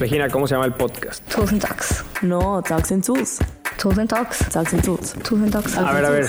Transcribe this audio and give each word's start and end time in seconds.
Regina, 0.00 0.30
¿cómo 0.30 0.46
se 0.46 0.54
llama 0.54 0.64
el 0.64 0.72
podcast? 0.72 1.22
Tools 1.30 1.52
and 1.52 1.60
Talks. 1.60 2.04
No, 2.22 2.62
Talks 2.62 2.90
and 2.90 3.04
Tools. 3.04 3.38
Tools 3.76 3.98
and 3.98 4.08
Talks. 4.08 4.38
Talks 4.48 4.72
and 4.72 4.82
Tools. 4.82 5.12
Tools 5.22 5.42
and 5.42 5.52
Talks. 5.52 5.76
A 5.76 5.92
ver, 5.92 6.06
a 6.06 6.08
ver, 6.08 6.26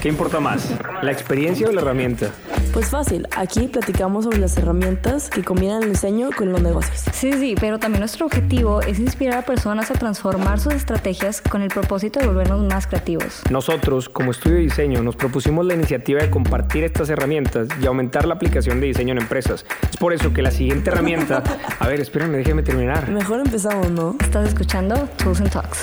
¿qué 0.00 0.08
importa 0.08 0.38
más? 0.38 0.70
¿La 1.02 1.10
experiencia 1.10 1.66
o 1.68 1.72
la 1.72 1.80
herramienta? 1.80 2.30
Pues 2.78 2.90
fácil, 2.90 3.26
aquí 3.36 3.66
platicamos 3.66 4.22
sobre 4.22 4.38
las 4.38 4.56
herramientas 4.56 5.30
que 5.30 5.42
combinan 5.42 5.82
el 5.82 5.88
diseño 5.88 6.30
con 6.30 6.52
los 6.52 6.62
negocios. 6.62 7.06
Sí, 7.12 7.32
sí, 7.32 7.56
pero 7.60 7.80
también 7.80 8.02
nuestro 8.02 8.26
objetivo 8.26 8.82
es 8.82 9.00
inspirar 9.00 9.38
a 9.38 9.42
personas 9.42 9.90
a 9.90 9.94
transformar 9.94 10.60
sus 10.60 10.74
estrategias 10.74 11.40
con 11.40 11.62
el 11.62 11.70
propósito 11.70 12.20
de 12.20 12.28
volvernos 12.28 12.62
más 12.62 12.86
creativos. 12.86 13.42
Nosotros, 13.50 14.08
como 14.08 14.30
estudio 14.30 14.58
de 14.58 14.62
diseño, 14.62 15.02
nos 15.02 15.16
propusimos 15.16 15.66
la 15.66 15.74
iniciativa 15.74 16.22
de 16.22 16.30
compartir 16.30 16.84
estas 16.84 17.10
herramientas 17.10 17.66
y 17.82 17.86
aumentar 17.88 18.28
la 18.28 18.34
aplicación 18.34 18.78
de 18.78 18.86
diseño 18.86 19.10
en 19.10 19.22
empresas. 19.22 19.66
Es 19.90 19.96
por 19.96 20.12
eso 20.12 20.32
que 20.32 20.42
la 20.42 20.52
siguiente 20.52 20.90
herramienta... 20.90 21.42
A 21.80 21.88
ver, 21.88 21.98
espérenme, 21.98 22.38
déjenme 22.38 22.62
terminar. 22.62 23.08
Mejor 23.08 23.40
empezamos, 23.40 23.90
¿no? 23.90 24.14
Estás 24.20 24.46
escuchando 24.46 25.08
Tools 25.16 25.40
and 25.40 25.50
Talks. 25.50 25.80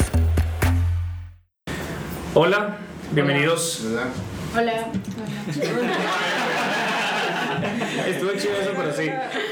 Hola, 2.34 2.78
bienvenidos. 3.12 3.86
Hola. 4.56 4.88
Estuvo 8.04 8.32
chido 8.32 8.54
eso, 8.62 8.72
pero 8.76 8.94
sí. 8.94 9.10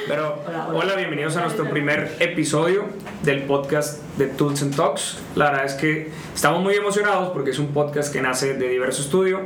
Pero 0.08 0.40
hola, 0.74 0.96
bienvenidos 0.96 1.38
a 1.38 1.42
nuestro 1.42 1.70
primer 1.70 2.18
episodio 2.20 2.84
del 3.24 3.44
podcast 3.44 4.04
de 4.18 4.28
Tools 4.28 4.62
and 4.62 4.76
Talks. 4.76 5.20
La 5.36 5.46
verdad 5.46 5.66
es 5.66 5.74
que 5.76 6.12
estamos 6.36 6.62
muy 6.62 6.76
emocionados 6.76 7.30
porque 7.30 7.52
es 7.52 7.60
un 7.60 7.68
podcast 7.68 8.12
que 8.12 8.22
nace 8.22 8.56
de 8.56 8.68
diverso 8.68 9.02
estudio, 9.02 9.40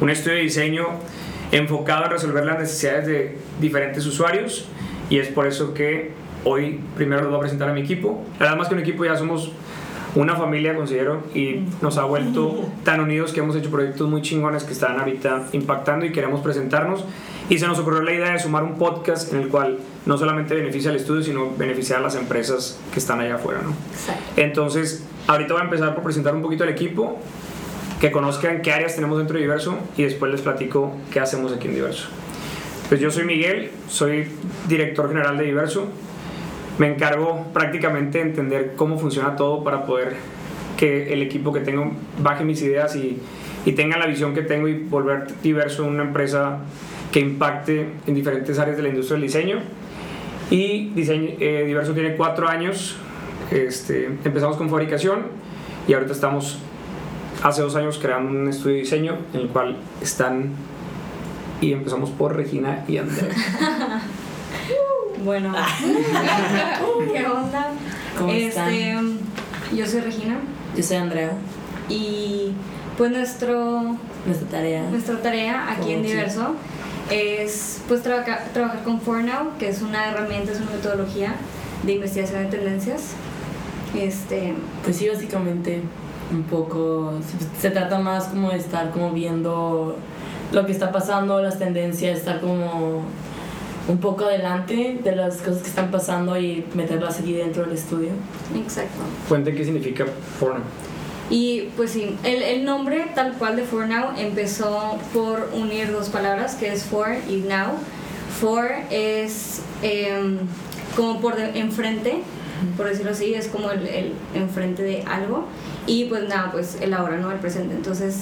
un 0.00 0.10
estudio 0.10 0.36
de 0.36 0.42
diseño 0.42 0.86
enfocado 1.50 2.04
a 2.04 2.08
resolver 2.08 2.44
las 2.44 2.58
necesidades 2.58 3.06
de 3.06 3.38
diferentes 3.60 4.06
usuarios 4.06 4.66
y 5.10 5.18
es 5.18 5.28
por 5.28 5.46
eso 5.46 5.74
que 5.74 6.12
hoy 6.44 6.80
primero 6.94 7.22
les 7.22 7.30
voy 7.30 7.38
a 7.38 7.40
presentar 7.40 7.68
a 7.68 7.72
mi 7.72 7.80
equipo. 7.80 8.24
La 8.34 8.46
verdad 8.46 8.58
más 8.58 8.68
que 8.68 8.74
un 8.74 8.80
equipo 8.80 9.04
ya 9.04 9.16
somos 9.16 9.50
una 10.14 10.34
familia, 10.34 10.74
considero, 10.74 11.22
y 11.34 11.64
nos 11.82 11.98
ha 11.98 12.04
vuelto 12.04 12.68
tan 12.84 13.00
unidos 13.00 13.32
que 13.32 13.40
hemos 13.40 13.54
hecho 13.56 13.70
proyectos 13.70 14.08
muy 14.08 14.22
chingones 14.22 14.64
que 14.64 14.72
están 14.72 14.98
ahorita 14.98 15.48
impactando 15.52 16.06
y 16.06 16.12
queremos 16.12 16.40
presentarnos. 16.40 17.04
Y 17.48 17.58
se 17.58 17.66
nos 17.66 17.78
ocurrió 17.78 18.02
la 18.02 18.12
idea 18.12 18.32
de 18.32 18.38
sumar 18.40 18.64
un 18.64 18.76
podcast 18.76 19.32
en 19.32 19.40
el 19.40 19.48
cual 19.48 19.78
no 20.04 20.18
solamente 20.18 20.54
beneficia 20.54 20.90
al 20.90 20.96
estudio, 20.96 21.22
sino 21.22 21.54
beneficia 21.56 21.98
a 21.98 22.00
las 22.00 22.16
empresas 22.16 22.80
que 22.92 22.98
están 22.98 23.20
allá 23.20 23.36
afuera, 23.36 23.60
¿no? 23.62 23.72
Entonces, 24.36 25.04
ahorita 25.28 25.52
voy 25.52 25.62
a 25.62 25.64
empezar 25.64 25.94
por 25.94 26.02
presentar 26.02 26.34
un 26.34 26.42
poquito 26.42 26.64
el 26.64 26.70
equipo, 26.70 27.18
que 28.00 28.10
conozcan 28.10 28.62
qué 28.62 28.72
áreas 28.72 28.94
tenemos 28.94 29.18
dentro 29.18 29.34
de 29.34 29.42
Diverso 29.42 29.78
y 29.96 30.02
después 30.02 30.30
les 30.30 30.40
platico 30.40 30.94
qué 31.12 31.20
hacemos 31.20 31.52
aquí 31.52 31.68
en 31.68 31.74
Diverso. 31.74 32.08
Pues 32.88 33.00
yo 33.00 33.10
soy 33.10 33.24
Miguel, 33.24 33.70
soy 33.88 34.28
director 34.68 35.08
general 35.08 35.38
de 35.38 35.44
Diverso, 35.44 35.86
me 36.78 36.92
encargo 36.92 37.46
prácticamente 37.52 38.18
de 38.18 38.24
entender 38.24 38.74
cómo 38.76 38.98
funciona 38.98 39.34
todo 39.36 39.64
para 39.64 39.86
poder 39.86 40.14
que 40.76 41.12
el 41.12 41.22
equipo 41.22 41.52
que 41.52 41.60
tengo 41.60 41.92
baje 42.22 42.44
mis 42.44 42.60
ideas 42.60 42.94
y, 42.96 43.18
y 43.64 43.72
tenga 43.72 43.96
la 43.96 44.06
visión 44.06 44.34
que 44.34 44.42
tengo 44.42 44.68
y 44.68 44.74
volver 44.74 45.26
diverso 45.42 45.84
en 45.84 45.90
una 45.90 46.02
empresa 46.02 46.58
que 47.16 47.20
impacte 47.20 47.92
en 48.06 48.14
diferentes 48.14 48.58
áreas 48.58 48.76
de 48.76 48.82
la 48.82 48.90
industria 48.90 49.14
del 49.14 49.22
diseño. 49.22 49.56
Y 50.50 50.90
diseño, 50.90 51.30
eh, 51.40 51.64
Diverso 51.66 51.94
tiene 51.94 52.14
cuatro 52.14 52.46
años, 52.46 52.96
este, 53.50 54.04
empezamos 54.04 54.58
con 54.58 54.68
fabricación 54.68 55.22
y 55.88 55.94
ahorita 55.94 56.12
estamos 56.12 56.58
hace 57.42 57.62
dos 57.62 57.74
años 57.74 57.98
creando 57.98 58.38
un 58.38 58.46
estudio 58.50 58.74
de 58.74 58.80
diseño 58.82 59.16
en 59.32 59.40
el 59.40 59.48
cual 59.48 59.78
están 60.02 60.50
y 61.62 61.72
empezamos 61.72 62.10
por 62.10 62.36
Regina 62.36 62.84
y 62.86 62.98
Andrea. 62.98 63.30
Bueno. 65.24 65.54
¿Qué 67.12 67.26
onda? 67.26 67.70
¿Cómo 68.18 68.30
este, 68.30 68.48
están? 68.48 69.18
Yo 69.74 69.86
soy 69.86 70.00
Regina 70.00 70.36
Yo 70.76 70.82
soy 70.82 70.98
Andrea. 70.98 71.32
y 71.88 72.52
pues 72.98 73.10
nuestro 73.10 73.96
Nuestra 74.26 74.48
tarea. 74.50 74.82
nuestra 74.90 75.22
tarea 75.22 75.72
aquí 75.72 75.92
en 75.92 76.04
sí. 76.04 76.12
Es 77.10 77.80
pues 77.86 78.02
trabajar, 78.02 78.48
trabajar 78.52 78.82
con 78.82 79.00
ForNow, 79.00 79.56
que 79.58 79.68
es 79.68 79.82
una 79.82 80.10
herramienta, 80.10 80.52
es 80.52 80.60
una 80.60 80.72
metodología 80.72 81.34
de 81.84 81.92
investigación 81.94 82.44
de 82.44 82.56
tendencias. 82.56 83.12
Este, 83.96 84.54
Pues 84.82 84.96
sí, 84.96 85.08
básicamente 85.08 85.80
un 86.32 86.42
poco 86.42 87.14
se, 87.22 87.60
se 87.62 87.70
trata 87.70 88.00
más 88.00 88.24
como 88.24 88.50
de 88.50 88.56
estar 88.56 88.90
como 88.90 89.12
viendo 89.12 89.96
lo 90.52 90.66
que 90.66 90.72
está 90.72 90.90
pasando, 90.90 91.40
las 91.40 91.58
tendencias, 91.58 92.18
estar 92.18 92.40
como 92.40 93.02
un 93.88 93.98
poco 93.98 94.24
adelante 94.24 94.98
de 95.02 95.16
las 95.16 95.36
cosas 95.38 95.62
que 95.62 95.68
están 95.68 95.90
pasando 95.90 96.38
y 96.38 96.64
meterlas 96.74 97.20
aquí 97.20 97.34
dentro 97.34 97.64
del 97.64 97.74
estudio. 97.74 98.10
exacto. 98.54 99.02
Cuente 99.28 99.54
qué 99.54 99.64
significa 99.64 100.04
Forno. 100.38 100.64
Y 101.28 101.62
pues 101.76 101.90
sí, 101.90 102.16
el, 102.22 102.42
el 102.42 102.64
nombre 102.64 103.06
tal 103.14 103.32
cual 103.34 103.56
de 103.56 103.62
For 103.64 103.86
Now 103.88 104.10
empezó 104.16 104.98
por 105.12 105.50
unir 105.54 105.90
dos 105.90 106.08
palabras, 106.08 106.54
que 106.54 106.72
es 106.72 106.84
for 106.84 107.08
y 107.28 107.36
now. 107.38 107.72
For 108.40 108.70
es 108.90 109.60
em, 109.82 110.38
como 110.94 111.20
por 111.20 111.36
de- 111.36 111.58
enfrente, 111.58 112.22
por 112.76 112.86
decirlo 112.88 113.10
así, 113.12 113.34
es 113.34 113.48
como 113.48 113.70
el, 113.70 113.86
el 113.88 114.12
enfrente 114.34 114.82
de 114.82 115.02
algo. 115.02 115.46
Y 115.86 116.04
pues 116.04 116.28
now, 116.28 116.50
pues 116.52 116.78
el 116.80 116.94
ahora, 116.94 117.16
¿no? 117.16 117.32
El 117.32 117.38
presente. 117.38 117.74
Entonces, 117.74 118.18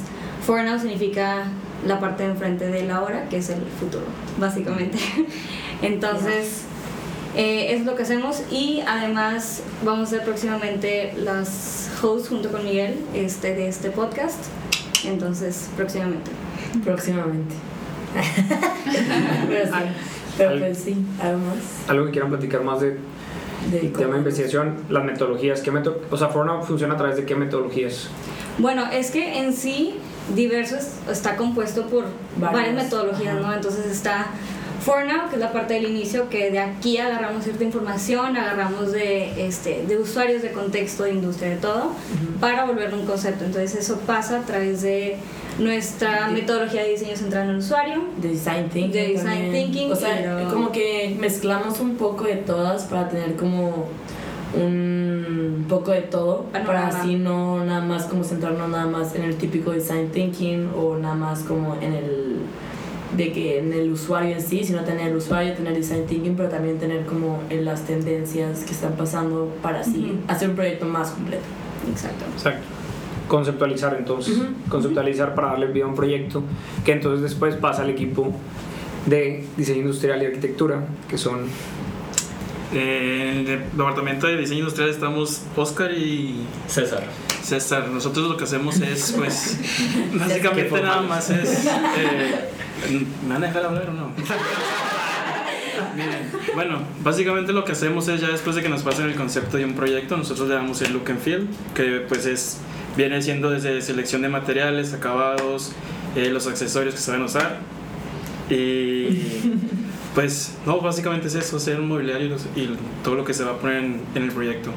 for 0.47 0.63
now 0.63 0.79
significa 0.79 1.45
la 1.87 2.01
parte 2.01 2.23
de 2.23 2.31
enfrente 2.31 2.69
del 2.69 2.91
ahora, 2.91 3.29
que 3.29 3.37
es 3.39 3.51
el 3.51 3.61
futuro, 3.79 4.05
básicamente. 4.39 4.99
Entonces, 5.83 6.63
eh, 7.37 7.75
es 7.75 7.85
lo 7.85 7.97
que 7.97 8.05
hacemos 8.05 8.43
y 8.51 8.83
además 8.87 9.63
vamos 9.85 10.09
a 10.09 10.11
ser 10.13 10.25
próximamente 10.25 11.13
las 11.19 11.84
hosts 12.05 12.29
junto 12.29 12.51
con 12.51 12.65
Miguel 12.65 12.97
este, 13.15 13.55
de 13.55 13.69
este 13.69 13.91
podcast. 13.91 14.39
Entonces, 15.05 15.69
próximamente. 15.77 16.31
Próximamente. 16.85 17.55
pero 19.49 19.67
sí, 19.67 19.73
pero 20.39 20.51
al- 20.51 20.59
pues 20.61 20.79
sí, 20.79 20.97
algo 21.21 21.39
más. 21.39 21.89
Algo 21.89 22.05
que 22.07 22.11
quieran 22.13 22.31
platicar 22.31 22.63
más 22.63 22.81
de 22.81 22.99
el 23.73 23.93
tema 23.93 24.13
de 24.13 24.19
investigación, 24.19 24.77
las 24.91 25.05
metodologías. 25.05 25.61
¿Qué 25.63 25.71
meto 25.71 26.01
o 26.11 26.17
sea, 26.17 26.29
Forno 26.29 26.63
funciona 26.63 26.95
a 26.95 26.97
través 26.97 27.17
de 27.17 27.25
qué 27.25 27.35
metodologías? 27.35 28.09
Bueno, 28.59 28.85
es 28.93 29.11
que 29.11 29.39
en 29.41 29.53
sí 29.55 29.95
diverso 30.35 30.77
es- 30.77 30.97
está 31.11 31.37
compuesto 31.37 31.87
por 31.87 32.05
varias, 32.37 32.53
Varias. 32.67 32.85
metodologías, 32.85 33.41
¿no? 33.41 33.53
Entonces 33.53 33.87
está 33.87 34.27
For 34.85 35.05
Now, 35.07 35.29
que 35.31 35.37
es 35.37 35.41
la 35.41 35.51
parte 35.51 35.75
del 35.75 35.87
inicio, 35.89 36.29
que 36.29 36.51
de 36.51 36.59
aquí 36.61 36.99
agarramos 36.99 37.45
cierta 37.45 37.65
información, 37.65 38.37
agarramos 38.37 38.93
de, 38.93 39.47
este, 39.47 39.85
de 39.87 39.97
usuarios, 39.97 40.43
de 40.43 40.53
contexto, 40.53 41.05
de 41.05 41.13
industria, 41.13 41.51
de 41.51 41.57
todo, 41.57 41.93
para 42.39 42.67
volverlo 42.67 42.99
un 42.99 43.07
concepto. 43.07 43.45
Entonces 43.47 43.75
eso 43.77 43.99
pasa 44.01 44.41
a 44.41 44.43
través 44.43 44.83
de 44.83 45.17
nuestra 45.59 46.29
De- 46.29 46.35
metodología 46.35 46.83
de 46.83 46.91
diseño 46.91 47.17
centrada 47.17 47.47
en 47.47 47.53
el 47.53 47.57
usuario. 47.59 48.03
De 48.19 48.29
design 48.29 48.69
thinking. 48.69 48.93
De 48.93 49.09
design 49.09 49.25
también. 49.27 49.53
thinking, 49.73 49.93
O 49.93 49.97
sea, 49.97 50.17
pero- 50.37 50.51
como 50.53 50.71
que 50.71 51.17
mezclamos 51.19 51.81
un 51.81 51.97
poco 51.97 52.25
de 52.25 52.37
todas 52.37 52.83
para 52.85 53.09
tener 53.09 53.37
como 53.37 53.87
un 54.55 55.65
poco 55.69 55.93
de 55.93 56.03
todo. 56.03 56.45
Para 56.53 56.89
así 56.89 57.17
no 57.17 57.65
nada 57.65 57.81
más 57.81 58.05
como 58.05 58.23
centrarnos 58.23 58.69
nada 58.69 58.87
más 58.87 59.15
en 59.15 59.23
el 59.23 59.37
típico 59.37 59.71
design 59.71 60.11
thinking 60.11 60.69
o 60.77 60.97
nada 60.99 61.15
más 61.15 61.41
como 61.41 61.75
en 61.81 61.93
el 61.95 62.37
de 63.17 63.33
que 63.33 63.59
en 63.59 63.73
el 63.73 63.93
usuario 63.93 64.35
en 64.37 64.43
sí, 64.43 64.65
sino 64.65 64.83
tener 64.85 65.09
el 65.09 65.17
usuario, 65.17 65.55
tener 65.55 65.75
design 65.75 66.07
thinking, 66.07 66.35
pero 66.37 66.49
también 66.49 66.79
tener 66.79 67.05
como 67.07 67.41
en 67.51 67.65
las 67.65 67.85
tendencias 67.87 68.65
que 68.65 68.73
están 68.73 68.95
pasando 68.97 69.53
para 69.63 69.81
así 69.81 70.19
hacer 70.29 70.51
un 70.51 70.57
proyecto 70.57 70.87
más 70.87 71.11
completo. 71.11 71.45
Exacto. 71.91 72.25
Exacto. 72.35 72.65
Conceptualizar 73.29 73.97
entonces, 73.99 74.37
conceptualizar 74.69 75.35
para 75.35 75.49
darle 75.49 75.67
vida 75.69 75.85
a 75.85 75.89
un 75.89 75.95
proyecto 75.95 76.43
que 76.85 76.93
entonces 76.93 77.23
después 77.23 77.55
pasa 77.57 77.83
al 77.83 77.91
equipo 77.91 78.33
de 79.07 79.45
diseño 79.57 79.81
industrial 79.83 80.23
y 80.23 80.27
arquitectura, 80.27 80.85
que 81.09 81.17
son 81.19 81.47
Eh, 82.73 83.31
En 83.33 83.39
el 83.47 83.47
departamento 83.77 84.27
de 84.27 84.37
diseño 84.37 84.61
industrial 84.61 84.91
estamos 84.91 85.43
Oscar 85.57 85.93
y 85.93 86.45
César. 86.67 87.05
César. 87.43 87.89
Nosotros 87.89 88.29
lo 88.29 88.37
que 88.37 88.45
hacemos 88.45 88.81
es, 88.81 89.13
pues, 89.17 89.59
básicamente 90.15 90.81
nada 90.83 91.03
más 91.03 91.31
es. 91.31 91.67
eh, 91.67 92.49
¿Me 92.91 93.33
van 93.35 93.43
a 93.45 93.47
dejar 93.47 93.65
hablar 93.65 93.89
o 93.91 93.93
no? 93.93 94.11
Miren, 95.97 96.31
bueno, 96.55 96.79
básicamente 97.03 97.53
lo 97.53 97.65
que 97.65 97.73
hacemos 97.73 98.07
es 98.09 98.21
ya 98.21 98.29
después 98.29 98.57
de 98.57 98.63
que 98.63 98.69
nos 98.69 98.83
pasen 98.83 99.07
el 99.07 99.15
concepto 99.15 99.57
de 99.57 99.65
un 99.65 99.75
proyecto, 99.75 100.17
nosotros 100.17 100.49
le 100.49 100.55
damos 100.55 100.81
el 100.83 100.93
look 100.93 101.09
and 101.11 101.21
feel, 101.21 101.49
que 101.75 102.05
pues 102.09 102.27
es 102.27 102.59
viene 102.97 103.21
siendo 103.23 103.51
desde 103.51 103.81
selección 103.83 104.23
de 104.23 104.29
materiales, 104.29 104.93
acabados, 104.93 105.73
eh, 106.17 106.31
los 106.31 106.47
accesorios 106.47 106.95
que 106.95 107.01
se 107.01 107.11
van 107.11 107.23
a 107.23 107.25
usar 107.27 107.59
y 108.51 109.07
pues 110.15 110.57
no, 110.67 110.81
básicamente 110.81 111.27
es 111.29 111.35
eso, 111.35 111.57
hacer 111.57 111.81
un 111.81 111.89
mobiliario 111.89 112.27
y, 112.27 112.31
los- 112.31 112.47
y 112.57 112.69
todo 113.03 113.15
lo 113.17 113.25
que 113.25 113.35
se 113.35 113.45
va 113.45 113.53
a 113.53 113.59
poner 113.59 113.79
en, 113.85 114.01
en 114.15 114.23
el 114.25 114.31
proyecto. 114.33 114.71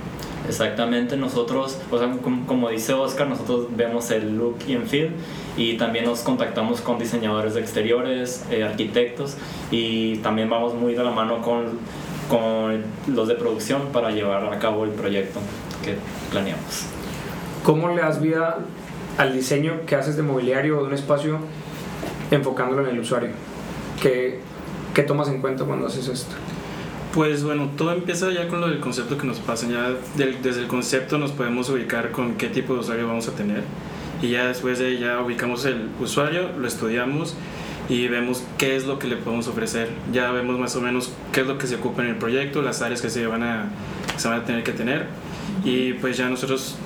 Exactamente, 0.47 1.17
nosotros, 1.17 1.77
o 1.91 1.97
sea, 1.99 2.09
com- 2.23 2.45
como 2.45 2.69
dice 2.69 2.93
Oscar, 2.93 3.27
nosotros 3.27 3.67
vemos 3.75 4.09
el 4.11 4.37
look 4.37 4.57
en 4.67 4.87
feel 4.87 5.11
y 5.57 5.75
también 5.77 6.05
nos 6.05 6.19
contactamos 6.21 6.79
con 6.81 6.99
diseñadores 6.99 7.55
de 7.55 7.61
exteriores, 7.61 8.45
eh, 8.51 8.63
arquitectos 8.63 9.35
y 9.71 10.17
también 10.17 10.49
vamos 10.49 10.73
muy 10.75 10.93
de 10.93 11.03
la 11.03 11.11
mano 11.11 11.41
con 11.41 11.79
con 12.29 12.83
los 13.07 13.29
de 13.29 13.35
producción 13.35 13.83
para 13.93 14.11
llevar 14.11 14.45
a 14.53 14.59
cabo 14.59 14.83
el 14.83 14.91
proyecto 14.91 15.39
que 15.81 15.95
planeamos. 16.29 16.83
¿Cómo 17.63 17.87
le 17.87 18.01
das 18.01 18.21
vida 18.21 18.59
al 19.17 19.31
diseño 19.33 19.81
que 19.85 19.95
haces 19.95 20.17
de 20.17 20.23
mobiliario 20.23 20.77
o 20.77 20.81
de 20.81 20.87
un 20.87 20.93
espacio 20.93 21.39
enfocándolo 22.31 22.83
en 22.85 22.95
el 22.95 22.99
usuario? 22.99 23.29
¿Qué, 24.01 24.41
qué 24.93 25.03
tomas 25.03 25.29
en 25.29 25.39
cuenta 25.39 25.63
cuando 25.63 25.87
haces 25.87 26.07
esto? 26.09 26.35
Pues 27.13 27.43
bueno, 27.45 27.69
todo 27.77 27.93
empieza 27.93 28.29
ya 28.31 28.47
con 28.49 28.59
lo 28.61 28.67
del 28.67 28.79
concepto 28.81 29.17
que 29.17 29.25
nos 29.25 29.39
pasan. 29.39 29.71
Ya 29.71 29.93
del- 30.17 30.41
desde 30.41 30.59
el 30.61 30.67
concepto 30.67 31.17
nos 31.17 31.31
podemos 31.31 31.69
ubicar 31.69 32.11
con 32.11 32.35
qué 32.35 32.47
tipo 32.49 32.73
de 32.73 32.81
usuario 32.81 33.07
vamos 33.07 33.27
a 33.29 33.31
tener. 33.31 33.63
Y 34.21 34.29
ya 34.29 34.47
después 34.47 34.79
de 34.79 34.97
ya 34.97 35.21
ubicamos 35.21 35.65
el 35.65 35.89
usuario, 35.99 36.51
lo 36.57 36.67
estudiamos 36.67 37.35
y 37.89 38.07
vemos 38.07 38.43
qué 38.57 38.75
es 38.75 38.85
lo 38.85 38.99
que 38.99 39.07
le 39.07 39.17
podemos 39.17 39.47
ofrecer. 39.47 39.89
Ya 40.11 40.31
vemos 40.31 40.59
más 40.59 40.75
o 40.75 40.81
menos 40.81 41.11
qué 41.31 41.41
es 41.41 41.47
lo 41.47 41.57
que 41.57 41.67
se 41.67 41.75
ocupa 41.75 42.03
en 42.03 42.09
el 42.09 42.15
proyecto, 42.15 42.61
las 42.61 42.81
áreas 42.81 43.01
que 43.01 43.09
se 43.09 43.25
van 43.27 43.43
a, 43.43 43.69
que 44.13 44.19
se 44.19 44.27
van 44.27 44.41
a 44.41 44.45
tener 44.45 44.63
que 44.63 44.73
tener. 44.73 45.07
Y 45.63 45.93
pues 45.93 46.17
ya 46.17 46.29
nosotros 46.29 46.77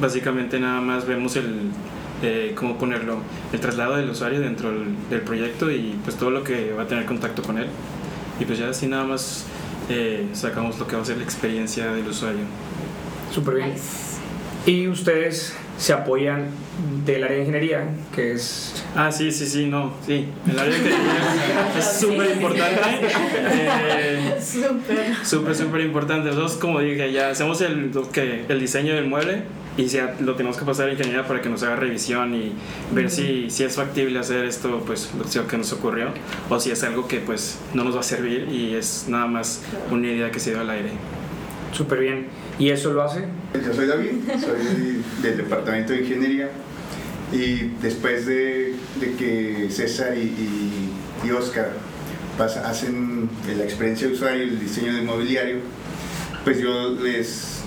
básicamente 0.00 0.58
nada 0.58 0.80
más 0.80 1.06
vemos 1.06 1.36
el, 1.36 1.70
eh, 2.22 2.52
¿cómo 2.56 2.78
ponerlo? 2.78 3.18
El 3.52 3.60
traslado 3.60 3.96
del 3.96 4.10
usuario 4.10 4.40
dentro 4.40 4.70
del, 4.70 4.94
del 5.10 5.20
proyecto 5.20 5.70
y 5.70 5.98
pues 6.04 6.16
todo 6.16 6.30
lo 6.30 6.42
que 6.42 6.72
va 6.72 6.84
a 6.84 6.86
tener 6.86 7.04
contacto 7.04 7.42
con 7.42 7.58
él. 7.58 7.66
Y 8.40 8.44
pues 8.44 8.58
ya 8.58 8.68
así 8.70 8.86
nada 8.86 9.04
más 9.04 9.46
eh, 9.88 10.28
sacamos 10.32 10.78
lo 10.78 10.86
que 10.86 10.96
va 10.96 11.02
a 11.02 11.04
ser 11.04 11.16
la 11.16 11.24
experiencia 11.24 11.92
del 11.92 12.08
usuario. 12.08 12.40
Súper 13.32 13.54
bien. 13.54 13.74
Y 14.66 14.88
ustedes 14.88 15.54
se 15.78 15.92
apoyan 15.92 16.46
del 17.06 17.22
área 17.22 17.36
de 17.36 17.42
ingeniería, 17.42 17.88
que 18.14 18.32
es... 18.32 18.84
Ah, 18.96 19.12
sí, 19.12 19.30
sí, 19.30 19.46
sí, 19.46 19.66
no, 19.66 19.94
sí. 20.04 20.26
El 20.50 20.58
área 20.58 20.72
de 20.72 20.78
ingeniería 20.78 21.72
es 21.78 22.00
súper 22.00 22.30
importante. 22.32 22.80
Eh, 23.40 24.38
Súper. 24.40 25.14
Súper, 25.24 25.54
súper 25.54 25.80
importante. 25.82 26.28
Nosotros, 26.28 26.54
como 26.54 26.80
dije, 26.80 27.12
ya 27.12 27.30
hacemos 27.30 27.60
el, 27.60 27.92
lo 27.92 28.10
que, 28.10 28.44
el 28.48 28.60
diseño 28.60 28.94
del 28.94 29.06
mueble 29.06 29.44
y 29.76 29.86
ya 29.86 30.16
lo 30.20 30.34
tenemos 30.34 30.56
que 30.56 30.64
pasar 30.64 30.88
a 30.88 30.92
ingeniería 30.92 31.26
para 31.26 31.40
que 31.40 31.48
nos 31.48 31.62
haga 31.62 31.76
revisión 31.76 32.34
y 32.34 32.52
ver 32.92 33.08
si, 33.08 33.48
si 33.48 33.62
es 33.62 33.76
factible 33.76 34.18
hacer 34.18 34.44
esto, 34.44 34.82
pues 34.84 35.12
lo 35.36 35.46
que 35.46 35.56
nos 35.56 35.72
ocurrió, 35.72 36.08
o 36.50 36.58
si 36.58 36.72
es 36.72 36.82
algo 36.82 37.06
que 37.06 37.20
pues 37.20 37.60
no 37.74 37.84
nos 37.84 37.94
va 37.94 38.00
a 38.00 38.02
servir 38.02 38.48
y 38.50 38.74
es 38.74 39.06
nada 39.08 39.26
más 39.26 39.62
una 39.92 40.08
idea 40.08 40.32
que 40.32 40.40
se 40.40 40.50
dio 40.50 40.60
al 40.60 40.70
aire. 40.70 40.90
Súper 41.72 42.00
bien. 42.00 42.47
¿Y 42.58 42.70
eso 42.70 42.92
lo 42.92 43.02
hace? 43.02 43.24
Yo 43.54 43.72
soy 43.72 43.86
David, 43.86 44.10
soy 44.40 45.02
del 45.22 45.36
departamento 45.36 45.92
de 45.92 46.00
ingeniería 46.00 46.50
y 47.32 47.70
después 47.82 48.26
de, 48.26 48.74
que 49.18 49.68
César 49.70 50.16
y, 50.16 50.90
y, 51.24 51.30
Oscar 51.30 51.72
hacen 52.38 53.28
la 53.56 53.64
experiencia 53.64 54.06
de 54.06 54.14
usuario 54.14 54.44
y 54.44 54.48
el 54.48 54.60
diseño 54.60 54.94
del 54.94 55.04
mobiliario, 55.04 55.56
pues 56.44 56.58
yo 56.60 56.90
les 56.90 57.62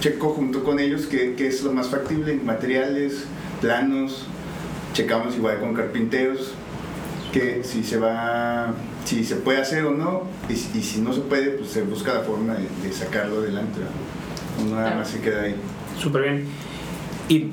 checo 0.00 0.30
junto 0.30 0.62
con 0.64 0.78
ellos 0.78 1.06
qué, 1.06 1.34
es 1.38 1.62
lo 1.62 1.72
más 1.72 1.88
factible, 1.88 2.34
materiales, 2.34 3.24
planos, 3.60 4.26
checamos 4.92 5.36
igual 5.36 5.60
con 5.60 5.74
carpinteros, 5.74 6.52
que 7.32 7.62
si 7.64 7.82
se 7.84 7.98
va, 7.98 8.74
si 9.04 9.24
se 9.24 9.36
puede 9.36 9.60
hacer 9.60 9.84
o 9.84 9.92
no, 9.92 10.24
y, 10.48 10.54
si- 10.56 11.00
no 11.00 11.12
se 11.12 11.20
puede, 11.20 11.50
pues 11.50 11.70
se 11.70 11.82
busca 11.82 12.14
la 12.14 12.20
forma 12.20 12.54
de, 12.54 12.92
sacarlo 12.92 13.38
adelante. 13.38 13.80
Nada 14.70 14.94
más 14.96 15.08
se 15.08 15.20
queda 15.20 15.42
ahí. 15.42 15.54
Súper 15.98 16.22
bien. 16.22 16.44
¿Y 17.28 17.48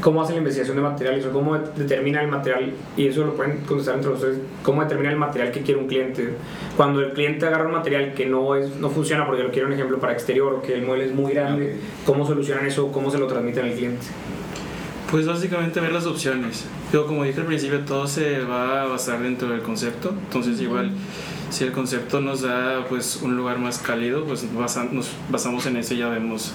cómo 0.00 0.22
hacen 0.22 0.36
la 0.36 0.40
investigación 0.40 0.76
de 0.76 0.82
materiales 0.82 1.24
o 1.26 1.30
cómo 1.32 1.56
determina 1.58 2.22
el 2.22 2.28
material? 2.28 2.72
Y 2.96 3.06
eso 3.08 3.24
lo 3.24 3.34
pueden 3.34 3.58
contestar 3.60 3.96
entre 3.96 4.10
ustedes. 4.10 4.38
¿Cómo 4.62 4.82
determina 4.82 5.10
el 5.10 5.16
material 5.16 5.50
que 5.52 5.62
quiere 5.62 5.80
un 5.80 5.86
cliente? 5.86 6.34
Cuando 6.76 7.00
el 7.00 7.12
cliente 7.12 7.46
agarra 7.46 7.66
un 7.66 7.72
material 7.72 8.14
que 8.14 8.26
no, 8.26 8.54
es, 8.54 8.76
no 8.76 8.90
funciona, 8.90 9.26
porque 9.26 9.42
lo 9.42 9.50
quiere 9.50 9.66
un 9.66 9.72
ejemplo 9.72 9.98
para 9.98 10.12
exterior 10.12 10.54
o 10.54 10.62
que 10.62 10.74
el 10.74 10.82
mueble 10.82 11.06
es 11.06 11.14
muy 11.14 11.32
grande, 11.32 11.74
Ok. 11.74 12.06
¿cómo 12.06 12.26
solucionan 12.26 12.66
eso? 12.66 12.92
¿Cómo 12.92 13.10
se 13.10 13.18
lo 13.18 13.26
transmiten 13.26 13.64
al 13.64 13.72
cliente? 13.72 14.06
Pues 15.10 15.26
básicamente 15.26 15.80
ver 15.80 15.92
las 15.92 16.04
opciones. 16.06 16.64
Yo 16.92 17.06
como 17.06 17.24
dije 17.24 17.40
al 17.40 17.46
principio, 17.46 17.80
todo 17.80 18.06
se 18.06 18.40
va 18.40 18.82
a 18.82 18.86
basar 18.86 19.20
dentro 19.20 19.48
del 19.48 19.62
concepto. 19.62 20.10
Entonces 20.10 20.60
igual, 20.60 20.90
si 21.50 21.64
el 21.64 21.72
concepto 21.72 22.20
nos 22.20 22.42
da 22.42 22.86
pues 22.88 23.20
un 23.22 23.36
lugar 23.36 23.58
más 23.58 23.78
cálido, 23.78 24.24
pues 24.24 24.44
basa- 24.54 24.88
nos 24.90 25.08
basamos 25.30 25.66
en 25.66 25.76
eso 25.76 25.94
y 25.94 25.98
ya 25.98 26.08
vemos 26.08 26.52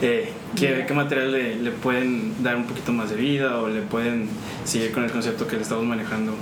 eh, 0.00 0.32
qué, 0.56 0.84
qué 0.86 0.94
material 0.94 1.32
le, 1.32 1.56
le 1.56 1.70
pueden 1.70 2.42
dar 2.42 2.56
un 2.56 2.64
poquito 2.64 2.92
más 2.92 3.10
de 3.10 3.16
vida 3.16 3.58
o 3.58 3.68
le 3.68 3.82
pueden 3.82 4.28
seguir 4.64 4.92
con 4.92 5.04
el 5.04 5.10
concepto 5.12 5.46
que 5.46 5.56
le 5.56 5.62
estamos 5.62 5.84
manejando. 5.84 6.34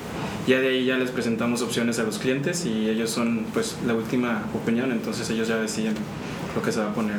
Ya 0.46 0.58
de 0.60 0.68
ahí 0.68 0.84
ya 0.86 0.96
les 0.96 1.10
presentamos 1.10 1.60
opciones 1.62 1.98
a 1.98 2.02
los 2.04 2.18
clientes 2.18 2.64
y 2.66 2.88
ellos 2.88 3.10
son 3.10 3.44
pues 3.52 3.76
la 3.86 3.94
última 3.94 4.44
opinión, 4.54 4.90
entonces 4.92 5.28
ellos 5.30 5.48
ya 5.48 5.56
deciden 5.56 5.94
lo 6.56 6.62
que 6.62 6.72
se 6.72 6.80
va 6.80 6.90
a 6.90 6.94
poner. 6.94 7.16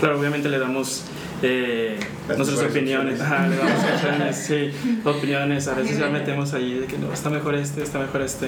Claro, 0.00 0.18
obviamente 0.18 0.48
le 0.48 0.58
damos 0.58 1.04
eh, 1.46 1.98
nuestras 2.28 2.62
opiniones. 2.62 3.20
Ajá, 3.20 3.46
le 3.48 3.56
damos 3.56 3.72
opciones, 3.72 4.36
sí, 4.36 4.70
opiniones, 5.04 5.68
a 5.68 5.74
veces 5.74 5.98
ya 5.98 6.08
metemos 6.08 6.52
ahí 6.54 6.80
de 6.80 6.86
que 6.86 6.98
no, 6.98 7.12
está 7.12 7.30
mejor 7.30 7.54
este, 7.54 7.82
está 7.82 7.98
mejor 7.98 8.22
este. 8.22 8.46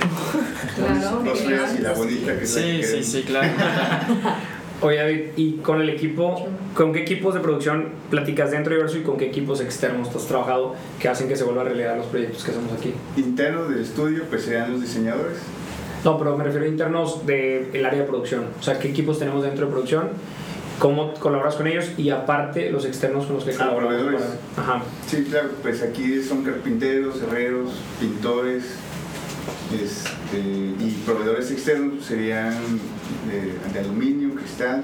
Claro. 0.77 1.23
Feas 1.35 1.79
y 1.79 1.83
la 1.83 1.93
bonita 1.93 2.39
que 2.39 2.47
Sí, 2.47 2.83
sí, 2.83 3.05
sí, 3.05 3.23
claro. 3.23 3.49
Oye 4.83 4.99
David, 4.99 5.21
¿y 5.37 5.53
con 5.59 5.81
el 5.81 5.89
equipo, 5.89 6.49
con 6.75 6.93
qué 6.93 7.01
equipos 7.01 7.33
de 7.33 7.41
producción 7.41 7.89
platicas 8.11 8.51
dentro 8.51 8.75
de 8.75 8.83
Verso 8.83 8.99
y 8.99 9.03
con 9.03 9.17
qué 9.17 9.27
equipos 9.27 9.63
externos 9.63 10.11
tú 10.11 10.19
has 10.19 10.27
trabajado 10.27 10.75
que 11.01 11.09
hacen 11.09 11.29
que 11.29 11.37
se 11.37 11.45
vuelva 11.45 11.63
a 11.63 11.65
realidad 11.65 11.97
los 11.97 12.07
proyectos 12.07 12.45
que 12.45 12.51
hacemos 12.51 12.71
aquí? 12.75 12.93
Interno 13.17 13.69
del 13.69 13.81
estudio, 13.81 14.25
pues 14.29 14.43
serían 14.43 14.73
los 14.73 14.83
diseñadores. 14.83 15.39
No, 16.05 16.19
pero 16.19 16.37
me 16.37 16.45
refiero 16.45 16.67
a 16.67 16.69
internos 16.69 17.25
del 17.25 17.87
área 17.87 18.01
de 18.01 18.07
producción. 18.07 18.45
O 18.61 18.63
sea, 18.63 18.79
¿qué 18.79 18.89
equipos 18.89 19.19
tenemos 19.19 19.43
dentro 19.43 19.65
de 19.65 19.73
producción? 19.73 20.11
¿Cómo 20.79 21.15
colaboras 21.15 21.55
con 21.55 21.67
ellos? 21.67 21.91
Y 21.97 22.11
aparte, 22.11 22.71
los 22.71 22.85
externos 22.85 23.27
con 23.27 23.37
los 23.37 23.45
que 23.45 23.53
Ah, 23.55 23.75
para- 23.75 24.63
Ajá. 24.63 24.83
Sí, 25.07 25.25
claro, 25.25 25.49
pues 25.63 25.83
aquí 25.83 26.23
son 26.23 26.45
carpinteros, 26.45 27.23
herreros, 27.23 27.71
pintores 27.99 28.65
este, 29.73 30.39
y 30.39 31.03
proveedores 31.07 31.51
externos 31.51 31.95
pues, 31.97 32.07
serían 32.07 32.53
de, 33.31 33.55
de 33.73 33.79
aluminio, 33.81 34.35
cristal, 34.35 34.83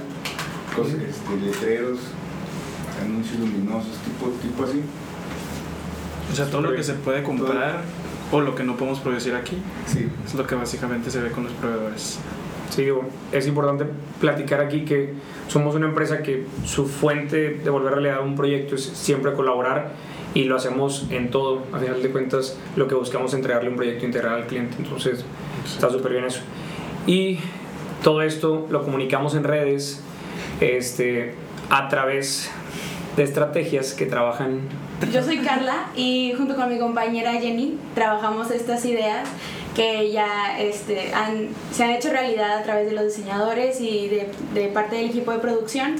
cosas, 0.74 0.94
este, 0.94 1.36
letreros, 1.44 1.98
anuncios 3.02 3.38
luminosos, 3.40 3.96
tipo, 4.04 4.30
tipo 4.40 4.64
así. 4.64 4.80
O 6.30 6.34
sea, 6.34 6.46
todo 6.46 6.62
lo 6.62 6.74
que 6.74 6.82
se 6.82 6.94
puede 6.94 7.22
comprar 7.22 7.82
o 8.30 8.40
lo 8.40 8.54
que 8.54 8.64
no 8.64 8.76
podemos 8.78 9.00
producir 9.00 9.34
aquí 9.34 9.58
Sí, 9.86 10.08
es 10.24 10.34
lo 10.34 10.46
que 10.46 10.54
básicamente 10.54 11.10
se 11.10 11.20
ve 11.20 11.30
con 11.30 11.44
los 11.44 11.52
proveedores. 11.52 12.18
Sí, 12.72 12.84
digo, 12.84 13.04
es 13.32 13.46
importante 13.46 13.84
platicar 14.18 14.62
aquí 14.62 14.86
que 14.86 15.12
somos 15.46 15.74
una 15.74 15.88
empresa 15.88 16.22
que 16.22 16.46
su 16.64 16.86
fuente 16.86 17.50
de 17.50 17.68
volver 17.68 17.92
a 17.92 17.96
realidad 17.96 18.22
un 18.22 18.34
proyecto 18.34 18.76
es 18.76 18.82
siempre 18.82 19.34
colaborar 19.34 19.90
y 20.32 20.44
lo 20.44 20.56
hacemos 20.56 21.06
en 21.10 21.30
todo. 21.30 21.64
A 21.74 21.78
final 21.78 22.02
de 22.02 22.08
cuentas, 22.08 22.58
lo 22.76 22.88
que 22.88 22.94
buscamos 22.94 23.32
es 23.32 23.34
entregarle 23.34 23.68
un 23.68 23.76
proyecto 23.76 24.06
integral 24.06 24.36
al 24.36 24.46
cliente. 24.46 24.76
Entonces, 24.78 25.22
está 25.66 25.90
súper 25.90 26.12
bien 26.12 26.24
eso. 26.24 26.40
Y 27.06 27.40
todo 28.02 28.22
esto 28.22 28.66
lo 28.70 28.82
comunicamos 28.82 29.34
en 29.34 29.44
redes 29.44 30.02
este, 30.60 31.34
a 31.68 31.90
través 31.90 32.50
de 33.18 33.24
estrategias 33.24 33.92
que 33.92 34.06
trabajan 34.06 34.60
Yo 35.12 35.22
soy 35.22 35.40
Carla 35.40 35.88
y 35.94 36.32
junto 36.38 36.56
con 36.56 36.70
mi 36.70 36.78
compañera 36.78 37.32
Jenny 37.32 37.76
trabajamos 37.94 38.50
estas 38.50 38.82
ideas 38.86 39.28
que 39.74 40.10
ya 40.10 40.58
este, 40.60 41.12
han- 41.14 41.48
se 41.72 41.84
han 41.84 41.90
hecho 41.90 42.10
realidad 42.10 42.58
a 42.58 42.62
través 42.62 42.86
de 42.86 42.92
los 42.92 43.04
diseñadores 43.06 43.80
y 43.80 44.08
de, 44.08 44.30
de 44.54 44.66
parte 44.68 44.96
del 44.96 45.06
equipo 45.06 45.32
de 45.32 45.38
producción 45.38 45.96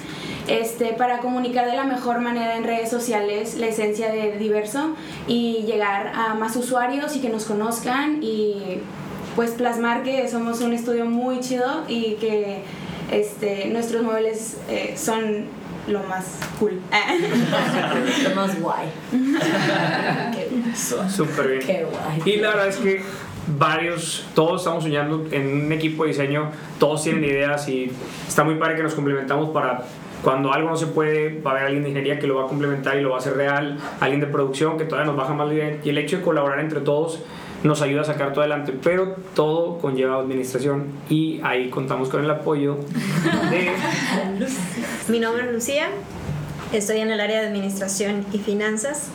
este, 0.48 0.92
para 0.92 1.18
comunicar 1.20 1.66
de 1.70 1.76
la 1.76 1.84
mejor 1.84 2.18
manera 2.20 2.56
en 2.56 2.64
redes 2.64 2.90
sociales 2.90 3.54
la 3.54 3.66
esencia 3.68 4.10
de 4.12 4.36
Diverso 4.38 4.94
y 5.26 5.62
llegar 5.66 6.12
a 6.14 6.34
más 6.34 6.54
usuarios 6.56 7.16
y 7.16 7.20
que 7.20 7.28
nos 7.30 7.44
conozcan 7.44 8.18
y 8.22 8.78
pues 9.36 9.52
plasmar 9.52 10.02
que 10.02 10.28
somos 10.28 10.60
un 10.60 10.74
estudio 10.74 11.06
muy 11.06 11.40
chido 11.40 11.84
y 11.88 12.14
que 12.16 12.62
este, 13.10 13.66
nuestros 13.68 14.02
muebles 14.02 14.58
eh, 14.68 14.94
son 14.98 15.46
lo 15.88 16.00
más 16.04 16.26
cool. 16.60 16.80
Lo 18.28 18.34
más 18.36 18.60
guay. 18.60 18.86
qué, 20.34 20.48
súper 20.76 21.48
bien. 21.48 21.60
qué 21.66 21.84
guay. 21.84 22.22
Y 22.34 22.36
la 22.40 22.48
verdad 22.50 22.68
es 22.68 22.76
que 22.76 23.02
varios, 23.46 24.24
todos 24.34 24.60
estamos 24.60 24.84
soñando 24.84 25.26
en 25.30 25.64
un 25.66 25.72
equipo 25.72 26.04
de 26.04 26.10
diseño, 26.10 26.50
todos 26.78 27.02
tienen 27.02 27.24
ideas 27.24 27.68
y 27.68 27.90
está 28.26 28.44
muy 28.44 28.56
padre 28.56 28.76
que 28.76 28.82
nos 28.82 28.94
complementamos 28.94 29.50
para 29.50 29.84
cuando 30.22 30.52
algo 30.52 30.70
no 30.70 30.76
se 30.76 30.86
puede, 30.86 31.40
va 31.40 31.50
a 31.50 31.54
haber 31.54 31.66
alguien 31.66 31.82
de 31.82 31.90
ingeniería 31.90 32.18
que 32.18 32.28
lo 32.28 32.36
va 32.36 32.44
a 32.44 32.46
complementar 32.46 32.96
y 32.96 33.02
lo 33.02 33.10
va 33.10 33.16
a 33.16 33.18
hacer 33.18 33.36
real, 33.36 33.78
alguien 34.00 34.20
de 34.20 34.28
producción 34.28 34.78
que 34.78 34.84
todavía 34.84 35.06
nos 35.06 35.16
baja 35.16 35.34
más 35.34 35.48
la 35.48 35.54
idea 35.54 35.78
y 35.82 35.88
el 35.88 35.98
hecho 35.98 36.18
de 36.18 36.22
colaborar 36.22 36.60
entre 36.60 36.80
todos 36.80 37.18
nos 37.64 37.82
ayuda 37.82 38.02
a 38.02 38.04
sacar 38.04 38.32
todo 38.32 38.40
adelante, 38.40 38.72
pero 38.82 39.16
todo 39.34 39.78
conlleva 39.78 40.18
administración 40.18 40.86
y 41.08 41.40
ahí 41.42 41.70
contamos 41.70 42.08
con 42.08 42.24
el 42.24 42.30
apoyo 42.30 42.76
de 43.50 43.70
Mi 45.08 45.20
nombre 45.20 45.46
es 45.46 45.52
Lucía, 45.52 45.88
estoy 46.72 46.98
en 46.98 47.10
el 47.10 47.20
área 47.20 47.40
de 47.40 47.48
administración 47.48 48.24
y 48.32 48.38
finanzas. 48.38 49.10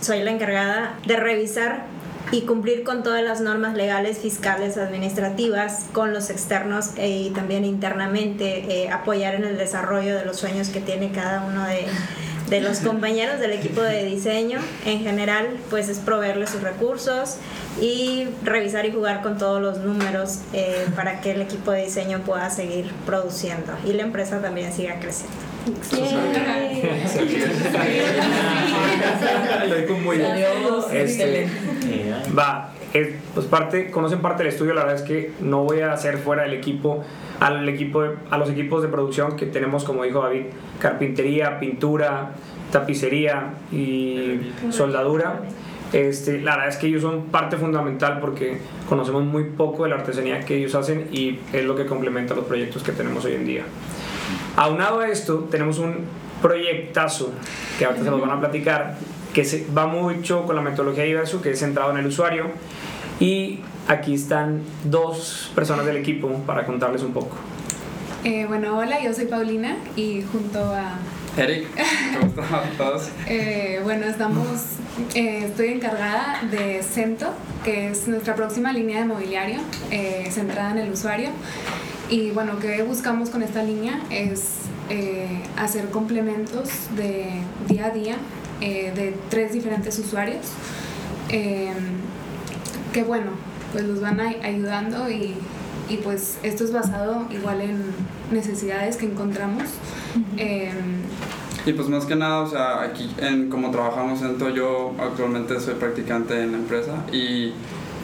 Soy 0.00 0.22
la 0.22 0.32
encargada 0.32 0.98
de 1.06 1.16
revisar 1.16 1.86
y 2.32 2.42
cumplir 2.42 2.82
con 2.82 3.02
todas 3.02 3.22
las 3.22 3.40
normas 3.40 3.74
legales, 3.74 4.18
fiscales, 4.18 4.76
administrativas, 4.76 5.86
con 5.92 6.12
los 6.12 6.30
externos 6.30 6.90
eh, 6.96 7.08
y 7.08 7.30
también 7.30 7.64
internamente, 7.64 8.84
eh, 8.84 8.90
apoyar 8.90 9.34
en 9.34 9.44
el 9.44 9.56
desarrollo 9.56 10.16
de 10.16 10.24
los 10.24 10.36
sueños 10.36 10.68
que 10.68 10.80
tiene 10.80 11.12
cada 11.12 11.44
uno 11.44 11.66
de, 11.66 11.86
de 12.48 12.60
los 12.60 12.80
compañeros 12.80 13.40
del 13.40 13.52
equipo 13.52 13.80
de 13.80 14.04
diseño. 14.04 14.58
En 14.84 15.00
general, 15.00 15.48
pues 15.70 15.88
es 15.88 15.98
proveerles 15.98 16.50
sus 16.50 16.62
recursos 16.62 17.36
y 17.80 18.26
revisar 18.42 18.86
y 18.86 18.92
jugar 18.92 19.22
con 19.22 19.38
todos 19.38 19.60
los 19.60 19.78
números 19.78 20.40
eh, 20.52 20.86
para 20.94 21.20
que 21.20 21.32
el 21.32 21.42
equipo 21.42 21.72
de 21.72 21.84
diseño 21.84 22.20
pueda 22.20 22.48
seguir 22.50 22.90
produciendo 23.04 23.72
y 23.84 23.92
la 23.92 24.02
empresa 24.02 24.40
también 24.40 24.72
siga 24.72 24.98
creciendo. 24.98 25.36
Este, 30.92 31.48
va, 32.38 32.70
eh, 32.94 33.16
pues 33.34 33.46
parte, 33.46 33.90
conocen 33.90 34.20
parte 34.20 34.42
del 34.42 34.52
estudio, 34.52 34.74
la 34.74 34.82
verdad 34.84 34.96
es 34.96 35.02
que 35.08 35.32
no 35.40 35.64
voy 35.64 35.80
a 35.80 35.92
hacer 35.92 36.18
fuera 36.18 36.42
del 36.42 36.54
equipo, 36.54 37.04
al 37.40 37.68
equipo 37.68 38.02
de- 38.02 38.16
a 38.30 38.38
los 38.38 38.50
equipos 38.50 38.82
de 38.82 38.88
producción 38.88 39.36
que 39.36 39.46
tenemos, 39.46 39.84
como 39.84 40.02
dijo 40.04 40.20
David, 40.22 40.46
carpintería, 40.80 41.58
pintura, 41.58 42.32
tapicería 42.72 43.54
y 43.72 44.52
soldadura. 44.70 45.40
Este, 45.92 46.40
la 46.40 46.52
verdad 46.56 46.68
es 46.70 46.76
que 46.78 46.88
ellos 46.88 47.02
son 47.02 47.26
parte 47.26 47.56
fundamental 47.56 48.18
porque 48.20 48.58
conocemos 48.88 49.24
muy 49.24 49.44
poco 49.44 49.84
de 49.84 49.90
la 49.90 49.96
artesanía 49.96 50.40
que 50.44 50.56
ellos 50.56 50.74
hacen 50.74 51.08
y 51.12 51.38
es 51.52 51.64
lo 51.64 51.76
que 51.76 51.86
complementa 51.86 52.34
los 52.34 52.44
proyectos 52.44 52.82
que 52.82 52.90
tenemos 52.92 53.24
hoy 53.24 53.34
en 53.34 53.46
día. 53.46 53.62
Aunado 54.56 55.00
a 55.00 55.08
esto, 55.08 55.46
tenemos 55.50 55.78
un 55.78 55.94
proyectazo 56.42 57.32
que 57.78 57.84
ahorita 57.84 58.04
se 58.04 58.10
los 58.10 58.20
van 58.20 58.30
a 58.30 58.40
platicar, 58.40 58.96
que 59.36 59.44
se, 59.44 59.66
va 59.66 59.86
mucho 59.86 60.46
con 60.46 60.56
la 60.56 60.62
metodología 60.62 61.02
de 61.02 61.10
IBESU, 61.10 61.42
que 61.42 61.50
es 61.50 61.58
centrado 61.58 61.90
en 61.90 61.98
el 61.98 62.06
usuario. 62.06 62.46
Y 63.20 63.60
aquí 63.86 64.14
están 64.14 64.62
dos 64.84 65.52
personas 65.54 65.84
del 65.84 65.98
equipo 65.98 66.30
para 66.46 66.64
contarles 66.64 67.02
un 67.02 67.12
poco. 67.12 67.36
Eh, 68.24 68.46
bueno, 68.46 68.78
hola, 68.78 68.98
yo 69.04 69.12
soy 69.12 69.26
Paulina 69.26 69.76
y 69.94 70.22
junto 70.32 70.58
a... 70.58 70.96
Eric, 71.36 71.66
¿cómo 72.18 72.28
están 72.28 72.70
todos? 72.78 73.10
eh, 73.26 73.80
bueno, 73.84 74.06
estamos... 74.06 74.46
eh, 75.14 75.44
estoy 75.44 75.68
encargada 75.68 76.40
de 76.50 76.82
Cento, 76.82 77.26
que 77.62 77.90
es 77.90 78.08
nuestra 78.08 78.36
próxima 78.36 78.72
línea 78.72 79.00
de 79.00 79.04
mobiliario 79.04 79.60
eh, 79.90 80.28
centrada 80.30 80.70
en 80.70 80.78
el 80.78 80.92
usuario. 80.92 81.28
Y 82.08 82.30
bueno, 82.30 82.58
¿qué 82.58 82.82
buscamos 82.82 83.28
con 83.28 83.42
esta 83.42 83.62
línea? 83.62 84.00
Es 84.08 84.60
eh, 84.88 85.42
hacer 85.58 85.90
complementos 85.90 86.70
de 86.96 87.42
día 87.68 87.86
a 87.86 87.90
día 87.90 88.16
eh, 88.60 88.92
de 88.94 89.14
tres 89.30 89.52
diferentes 89.52 89.98
usuarios. 89.98 90.46
eh, 91.28 91.72
que 92.92 93.02
bueno, 93.02 93.30
pues 93.72 93.84
los 93.84 94.00
van 94.00 94.20
a- 94.20 94.34
ayudando 94.42 95.10
y, 95.10 95.34
y 95.88 95.96
pues 95.98 96.38
esto 96.42 96.64
es 96.64 96.72
basado 96.72 97.26
igual 97.30 97.60
en 97.60 97.82
necesidades 98.30 98.96
que 98.96 99.06
encontramos. 99.06 99.64
Eh, 100.38 100.70
Y 101.66 101.72
pues 101.72 101.88
más 101.88 102.04
que 102.06 102.14
nada, 102.16 102.40
o 102.42 102.48
sea, 102.48 102.80
aquí 102.82 103.12
en 103.18 103.50
como 103.50 103.70
trabajamos 103.72 104.22
en 104.22 104.38
todo, 104.38 104.50
yo 104.50 104.94
actualmente 105.00 105.58
soy 105.60 105.74
practicante 105.74 106.40
en 106.40 106.52
la 106.52 106.58
empresa 106.58 106.92
y 107.12 107.52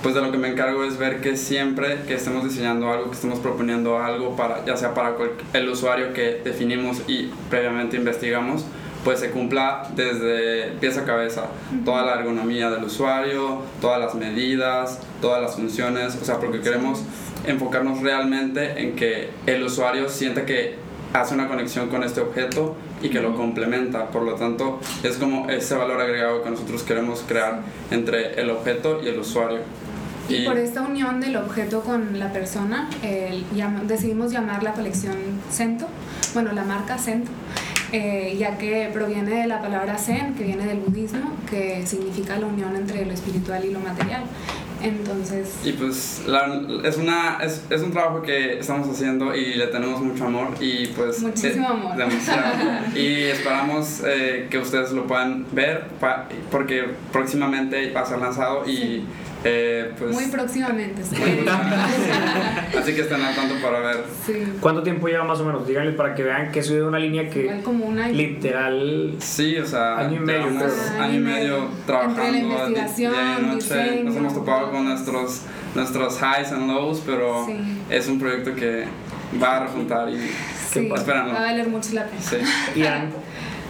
pues 0.03 0.17
de 0.17 0.21
lo 0.21 0.33
que 0.33 0.39
me 0.39 0.49
encargo 0.49 0.83
es 0.83 0.99
ver 0.99 1.21
que 1.21 1.37
siempre 1.37 2.01
que 2.09 2.15
estemos 2.15 2.43
diseñando 2.43 2.91
algo, 2.91 3.07
que 3.07 3.15
estemos 3.15 3.39
proponiendo 3.39 3.99
algo 4.03 4.35
para, 4.37 4.65
ya 4.67 4.77
sea 4.77 4.95
para 4.95 5.15
el 5.53 5.69
usuario 5.69 6.13
que 6.13 6.41
definimos 6.45 7.03
y 7.07 7.31
previamente 7.49 7.97
investigamos, 7.97 8.65
pues 9.05 9.21
se 9.21 9.31
cumpla 9.31 9.89
desde 9.97 10.73
pieza 10.81 11.01
a 11.01 11.05
cabeza, 11.05 11.47
toda 11.85 12.05
la 12.05 12.15
ergonomía 12.15 12.71
del 12.71 12.85
usuario, 12.85 13.63
todas 13.81 14.01
las 14.01 14.15
medidas, 14.15 15.01
todas 15.21 15.43
las 15.43 15.57
funciones, 15.57 16.17
o 16.21 16.25
sea, 16.25 16.39
porque 16.39 16.61
queremos 16.61 17.03
enfocarnos 17.47 18.01
realmente 18.01 18.81
en 18.81 18.95
que 18.95 19.31
el 19.47 19.63
usuario 19.65 20.09
sienta 20.09 20.47
que 20.47 20.77
hace 21.13 21.35
una 21.35 21.49
conexión 21.49 21.89
con 21.89 22.03
este 22.03 22.21
objeto 22.21 22.77
y 23.03 23.11
que 23.11 23.21
lo 23.21 23.35
complementa. 23.35 24.09
Por 24.09 24.23
lo 24.23 24.35
tanto, 24.35 24.81
es 25.03 25.17
como 25.17 25.49
ese 25.51 25.75
valor 25.75 26.01
agregado 26.01 26.43
que 26.43 26.51
nosotros 26.51 26.83
queremos 26.83 27.25
crear 27.27 27.61
entre 27.91 28.41
el 28.41 28.51
objeto 28.51 29.01
y 29.03 29.09
el 29.09 29.19
usuario. 29.19 29.61
y 30.29 30.47
por 30.47 30.57
esta 30.57 30.83
unión 30.83 31.21
del 31.21 31.37
objeto 31.37 31.83
con 31.83 32.19
la 32.19 32.33
persona, 32.33 32.89
el 33.03 33.45
decidimos 33.87 34.33
llamar 34.33 34.63
la 34.63 34.73
colección 34.73 35.17
Cento, 35.51 35.87
bueno, 36.33 36.53
la 36.53 36.65
marca 36.65 36.97
Cento, 36.97 37.31
eh, 37.93 38.37
ya 38.39 38.57
que 38.59 38.91
proviene 38.93 39.31
de 39.43 39.47
la 39.47 39.61
palabra 39.61 39.99
Zen, 39.99 40.35
que 40.35 40.45
viene 40.45 40.67
del 40.67 40.79
budismo, 40.79 41.33
que 41.51 41.87
significa 41.87 42.39
la 42.39 42.47
unión 42.47 42.75
entre 42.77 43.05
lo 43.05 43.13
espiritual 43.13 43.65
y 43.65 43.71
lo 43.73 43.81
material. 43.81 44.25
Entonces, 44.83 45.55
Y 45.65 45.73
pues 45.75 46.23
la- 46.27 46.61
es, 46.85 46.97
una, 46.97 47.39
es, 47.41 47.63
es 47.71 47.83
un 47.83 47.93
trabajo 47.93 48.21
que 48.21 48.59
estamos 48.59 48.89
haciendo 48.89 49.33
y 49.35 49.55
le 49.55 49.69
tenemos 49.69 50.01
mucho 50.01 50.25
amor 50.25 50.49
y 50.59 50.89
pues... 50.89 51.21
Muchísimo 51.23 51.69
amor. 51.69 51.97
Demasiado. 51.97 52.53
y 52.97 53.23
esperamos 53.25 54.03
eh, 54.05 54.49
que 54.51 54.59
ustedes 54.59 54.91
lo 54.91 55.07
puedan 55.07 55.47
ver 55.53 55.85
pa- 56.01 56.27
porque 56.51 56.85
próximamente 57.13 57.93
va 57.93 58.01
a 58.01 58.07
ser 58.07 58.19
lanzado 58.19 58.69
y 58.69 59.05
eh, 59.45 59.93
pues... 59.99 60.11
muy 60.13 60.27
próximamente. 60.27 61.03
sí. 61.03 61.17
Así 62.79 62.95
que 62.95 63.01
estén 63.03 63.21
al 63.23 63.35
tanto 63.35 63.55
para 63.63 63.81
ver. 63.81 64.05
Sí. 64.27 64.33
¿Cuánto 64.61 64.83
tiempo 64.83 65.09
lleva 65.09 65.25
más 65.25 65.41
o 65.41 65.45
menos? 65.45 65.67
Díganle 65.67 65.93
para 65.93 66.15
que 66.15 66.23
vean 66.23 66.51
que 66.53 66.61
he 66.61 66.63
subido 66.63 66.89
una 66.89 66.99
línea 66.99 67.29
que 67.29 67.43
Igual 67.43 67.63
como 67.63 67.87
un 67.87 67.99
año. 67.99 68.13
literal 68.15 69.15
Sí, 69.19 69.57
o 69.59 69.67
sea, 69.67 69.99
Año 69.99 70.17
y 70.17 70.21
medio, 70.21 70.47
creo. 70.49 71.03
año 71.03 71.15
y 71.15 71.21
medio 71.21 71.69
trabajando 71.87 72.23
Entre 72.23 72.43
la 72.43 72.47
investigación, 72.49 73.13
día 73.13 73.39
y 73.39 73.43
noche. 73.47 73.55
diseño, 73.57 74.05
Nos 74.05 74.17
hemos 74.17 74.35
topado 74.35 74.71
con 74.71 74.85
nuestros, 74.85 75.43
nuestros 75.75 76.19
highs 76.21 76.53
and 76.53 76.69
lows, 76.71 77.03
pero 77.05 77.45
Sí. 77.47 77.57
es 77.91 78.09
un 78.09 78.19
proyecto 78.19 78.55
que 78.55 78.85
va 79.43 79.57
a 79.59 79.67
resultar 79.67 80.09
y 80.11 80.19
Sí, 80.71 80.89
va 80.89 80.97
a 81.01 81.33
valer 81.43 81.69
mucho 81.69 81.91
la 81.95 82.05
pena. 82.07 82.21
Sí. 82.23 82.37
Y 82.81 82.85
han- 82.85 83.11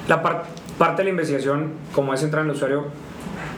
la 0.09 0.23
par- 0.23 0.45
parte 0.79 0.99
de 0.99 1.05
la 1.05 1.11
investigación, 1.11 1.73
como 1.95 2.15
es 2.15 2.21
centrar 2.21 2.45
en 2.45 2.51
el 2.51 2.57
usuario, 2.57 2.87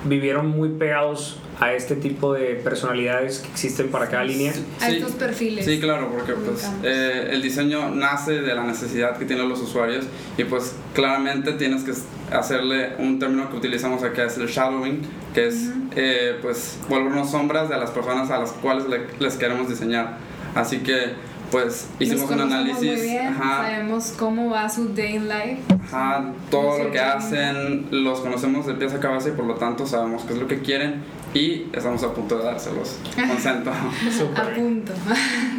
vivieron 0.05 0.49
muy 0.49 0.71
pegados 0.71 1.39
a 1.61 1.73
este 1.73 1.95
tipo 1.97 2.33
de 2.35 2.55
personalidades 2.57 3.39
que 3.39 3.49
existen 3.49 3.89
para 3.89 4.09
cada 4.09 4.25
línea. 4.25 4.53
A 4.81 4.87
Sí. 4.89 4.97
estos 4.97 5.13
perfiles. 5.13 5.65
Sí, 5.65 5.79
claro, 5.81 6.11
porque 6.13 6.33
pues 6.33 6.69
eh, 6.83 7.29
el 7.31 7.43
diseño 7.43 7.91
nace 7.95 8.41
de 8.41 8.55
la 8.55 8.65
necesidad 8.65 9.17
que 9.17 9.25
tienen 9.25 9.49
los 9.49 9.61
usuarios 9.61 10.05
y 10.37 10.45
pues 10.45 10.75
claramente 10.95 11.53
tienes 11.53 11.85
que 11.85 11.93
hacerle 12.35 12.95
un 12.99 13.19
término 13.19 13.49
que 13.51 13.57
utilizamos 13.57 14.03
acá 14.03 14.25
es 14.25 14.37
el 14.39 14.49
shadowing, 14.49 15.03
que 15.33 15.47
es 15.49 15.71
eh, 15.97 16.37
pues 16.43 16.79
volvernos 16.89 17.31
sombras 17.31 17.69
de 17.69 17.77
las 17.77 17.91
personas 17.91 18.31
a 18.31 18.39
las 18.39 18.51
cuales 18.53 18.87
le- 18.89 19.07
les 19.21 19.35
queremos 19.37 19.69
diseñar. 19.69 20.19
Así 20.55 20.79
que 20.79 21.13
pues 21.51 21.89
hicimos 21.99 22.31
un 22.31 22.41
análisis, 22.41 22.83
Muy 22.83 23.01
bien, 23.01 23.27
ajá, 23.29 23.63
sabemos 23.63 24.15
cómo 24.19 24.51
va 24.51 24.69
su 24.69 24.93
day 24.95 25.17
in 25.17 25.29
life. 25.29 25.59
ajá, 25.85 26.33
todo 26.51 26.85
lo 26.85 26.91
que 26.91 27.01
hacen 27.01 27.87
los 27.91 28.21
conocemos 28.21 28.67
de 28.67 28.75
pieza 28.75 28.97
a 28.97 29.01
cabeza 29.01 29.29
y 29.29 29.33
por 29.33 29.45
lo 29.47 29.55
tanto 29.55 29.87
sabemos 29.87 30.25
qué 30.25 30.33
es 30.33 30.39
lo 30.39 30.49
que 30.49 30.61
quieren 30.61 31.03
y 31.35 31.67
estamos 31.73 32.03
a 32.05 32.13
punto 32.15 32.39
de 32.39 32.45
dárselos. 32.45 32.99
Consento. 33.29 33.71
A 33.71 34.43
punto. 34.55 34.93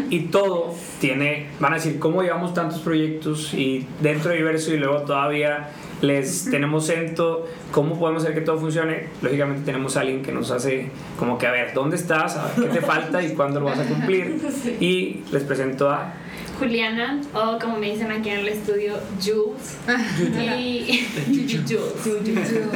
Y 0.10 0.20
todo 0.28 0.74
tiene, 1.00 1.48
van 1.60 1.74
a 1.74 1.76
decir, 1.78 1.98
¿cómo 1.98 2.22
llevamos 2.22 2.54
tantos 2.54 2.80
proyectos 2.80 3.54
y 3.54 3.88
dentro 4.02 4.30
de 4.32 4.38
Diverso 4.38 4.72
y 4.74 4.78
luego 4.78 5.02
todavía 5.02 5.70
les 6.02 6.50
tenemos 6.50 6.88
Cento? 6.88 7.48
¿Cómo 7.72 8.00
podemos 8.00 8.24
hacer 8.24 8.36
que 8.36 8.42
todo 8.42 8.58
funcione? 8.58 9.08
Lógicamente 9.22 9.64
tenemos 9.66 9.98
a 9.98 10.02
alguien 10.02 10.22
que 10.22 10.32
nos 10.32 10.52
hace 10.52 10.90
como 11.18 11.38
que, 11.38 11.48
a 11.48 11.52
ver, 11.52 11.74
¿dónde 11.74 11.96
estás? 11.96 12.38
A 12.38 12.48
ver, 12.48 12.70
¿Qué 12.70 12.80
te 12.80 12.86
falta 12.86 13.24
y 13.24 13.34
cuándo 13.34 13.60
lo 13.60 13.68
vas 13.68 13.80
a 13.80 13.86
cumplir? 13.86 14.40
Y 14.80 15.24
les 15.32 15.44
presento 15.44 15.90
a 15.90 16.14
Juliana, 16.60 17.22
o 17.34 17.60
como 17.60 17.78
me 17.78 17.92
dicen 17.92 18.12
aquí 18.12 18.30
en 18.30 18.40
el 18.40 18.48
estudio, 18.48 18.94
Jules. 19.24 19.78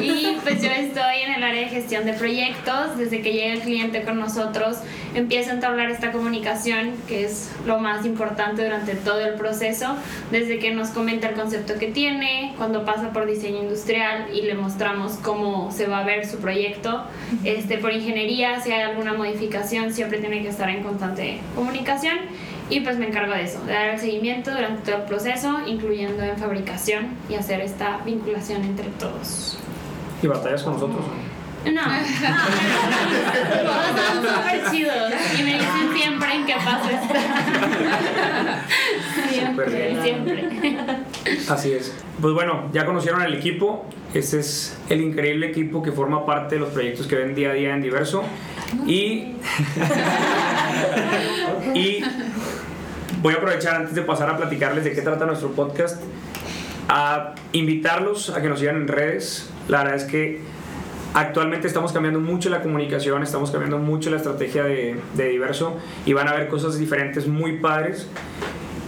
y, 0.02 0.38
pues 0.44 0.62
yo 0.62 0.70
estoy 0.70 1.22
en 1.26 1.34
el 1.34 1.44
área 1.44 1.62
de 1.62 1.70
gestión 1.70 2.06
de 2.06 2.14
proyectos. 2.14 2.98
Desde 2.98 3.22
que 3.22 3.34
llega 3.34 3.54
el 3.54 3.62
cliente 3.62 4.04
con 4.04 4.20
nosotros, 4.20 4.78
empiezo 5.16 5.52
a 5.52 5.54
entablar 5.54 5.90
esta 5.90 6.12
comunicación, 6.12 6.94
que 7.08 7.26
es 7.26 7.52
lo 7.66 7.80
más 7.80 8.06
importante 8.06 8.64
durante 8.64 8.96
todo 8.96 9.22
el 9.22 9.36
proceso. 9.36 9.96
Desde 10.32 10.60
que 10.60 10.72
nos 10.72 10.90
comenta 10.90 11.30
el 11.30 11.36
concepto 11.36 11.76
que 11.80 11.88
tiene, 11.88 12.54
cuando 12.58 12.86
pasa 12.86 13.12
por 13.14 13.26
diseño 13.26 13.64
industrial 13.64 14.28
y 14.34 14.42
le 14.42 14.56
mostramos 14.56 15.14
cómo 15.14 15.72
se 15.72 15.88
va 15.88 16.00
a 16.00 16.04
ver 16.04 16.28
su 16.28 16.38
proyecto. 16.38 17.04
Este, 17.44 17.78
por 17.78 17.94
ingeniería, 17.94 18.60
si 18.62 18.72
hay 18.72 18.82
alguna 18.82 19.14
modificación, 19.14 19.94
siempre 19.94 20.20
tiene 20.20 20.42
que 20.42 20.50
estar 20.50 20.70
en 20.70 20.84
constante 20.84 21.40
comunicación. 21.56 22.18
Y 22.70 22.82
pues 22.82 22.98
me 22.98 23.08
encargo 23.08 23.34
de 23.34 23.44
eso, 23.44 23.64
de 23.66 23.74
dar 23.74 23.90
el 23.90 24.00
seguimiento 24.00 24.52
durante 24.52 24.84
todo 24.84 24.98
el 25.02 25.08
proceso, 25.08 25.60
incluyendo 25.66 26.22
en 26.24 26.38
fabricación 26.38 27.08
y 27.28 27.36
hacer 27.36 27.62
esta 27.62 27.98
vinculación 28.06 28.64
entre 28.64 28.90
todos. 28.90 29.58
y 30.22 30.28
batallas 30.28 30.62
con 30.64 30.74
nosotros. 30.74 31.04
No, 31.66 31.82
todos 31.82 31.92
son 34.00 34.24
súper 34.24 34.72
chidos 34.72 35.12
y 35.38 35.44
me 35.44 35.54
dicen 35.56 35.94
siempre 35.94 36.34
en 36.36 36.46
qué 36.46 36.54
paso. 36.54 36.90
Siempre, 39.30 40.02
siempre. 40.02 40.50
Así 41.50 41.72
es. 41.74 41.94
Pues 42.20 42.34
bueno, 42.34 42.70
ya 42.74 42.86
conocieron 42.86 43.22
al 43.22 43.34
equipo. 43.34 43.86
Este 44.14 44.40
es 44.40 44.78
el 44.90 45.02
increíble 45.02 45.48
equipo 45.48 45.84
que 45.84 45.92
forma 45.92 46.26
parte 46.26 46.56
de 46.56 46.62
los 46.62 46.70
proyectos 46.70 47.08
que 47.08 47.16
ven 47.16 47.36
día 47.36 47.52
a 47.52 47.54
día 47.54 47.74
en 47.74 47.82
Diverso. 47.82 48.24
Y, 48.86 49.34
y 51.74 52.04
voy 53.22 53.34
a 53.34 53.38
aprovechar 53.38 53.76
antes 53.76 53.96
de 53.96 54.02
pasar 54.02 54.30
a 54.30 54.38
platicarles 54.38 54.84
de 54.84 54.92
qué 54.94 55.02
trata 55.02 55.26
nuestro 55.26 55.52
podcast, 55.52 56.02
a 56.88 57.36
invitarlos 57.52 58.30
a 58.30 58.42
que 58.42 58.50
nos 58.50 58.60
sigan 58.60 58.78
en 58.78 58.88
redes. 58.88 59.50
La 59.68 59.80
verdad 59.80 59.96
es 59.96 60.06
que 60.06 60.42
actualmente 61.14 61.68
estamos 61.68 61.92
cambiando 61.92 62.20
mucho 62.20 62.50
la 62.50 62.62
comunicación, 62.62 63.22
estamos 63.24 63.52
cambiando 63.52 63.78
mucho 63.78 64.10
la 64.10 64.18
estrategia 64.18 64.64
de, 64.64 65.00
de 65.16 65.30
Diverso 65.30 65.78
y 66.06 66.14
van 66.14 66.28
a 66.28 66.34
ver 66.34 66.48
cosas 66.48 66.78
diferentes 66.78 67.28
muy 67.28 67.58
padres. 67.58 68.08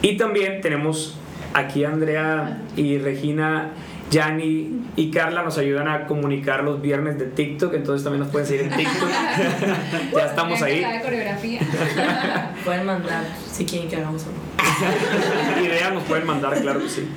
Y 0.02 0.18
también 0.18 0.62
tenemos 0.62 1.18
aquí 1.54 1.84
Andrea 1.84 2.62
y 2.76 2.98
Regina 2.98 3.72
Yanni 4.12 4.82
y 4.98 5.10
Carla 5.10 5.42
nos 5.42 5.58
ayudan 5.58 5.88
a 5.88 6.06
comunicar 6.06 6.66
los 6.66 6.82
viernes 6.82 7.18
de 7.18 7.28
TikTok, 7.28 7.74
entonces 7.74 8.04
también 8.04 8.24
nos 8.24 8.32
pueden 8.32 8.46
seguir 8.46 8.66
en 8.66 8.78
TikTok. 8.78 9.10
ya 10.14 10.26
estamos 10.26 10.62
ahí. 10.62 10.82
La 10.82 11.02
coreografía. 11.02 11.62
Pueden 12.66 12.86
mandar 12.86 13.24
si 13.50 13.66
quieren 13.66 13.90
que 13.90 13.96
hagamos 13.96 14.26
algo. 14.26 15.62
Ideas 15.66 15.94
nos 15.94 16.04
pueden 16.04 16.28
mandar, 16.28 16.60
claro 16.62 16.82
que 16.82 16.90
sí. 16.90 17.08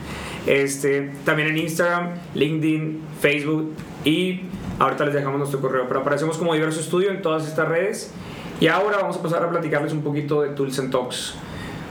Este, 0.47 1.11
también 1.25 1.49
en 1.49 1.59
Instagram, 1.59 2.11
LinkedIn, 2.35 3.01
Facebook 3.21 3.75
y 4.05 4.43
ahorita 4.79 5.05
les 5.07 5.15
dejamos 5.15 5.39
nuestro 5.39 5.61
correo. 5.61 5.87
Pero 5.89 6.01
aparecemos 6.01 6.39
como 6.39 6.55
diverso 6.55 6.81
estudio 6.81 7.11
en 7.11 7.23
todas 7.23 7.47
estas 7.47 7.69
redes. 7.69 8.13
Y 8.61 8.69
ahora 8.69 8.99
vamos 8.99 9.17
a 9.17 9.23
pasar 9.23 9.43
a 9.43 9.51
platicarles 9.51 9.93
un 9.93 10.03
poquito 10.03 10.43
de 10.43 10.51
Tools 10.51 10.79
and 10.79 10.93
Talks. 10.93 11.35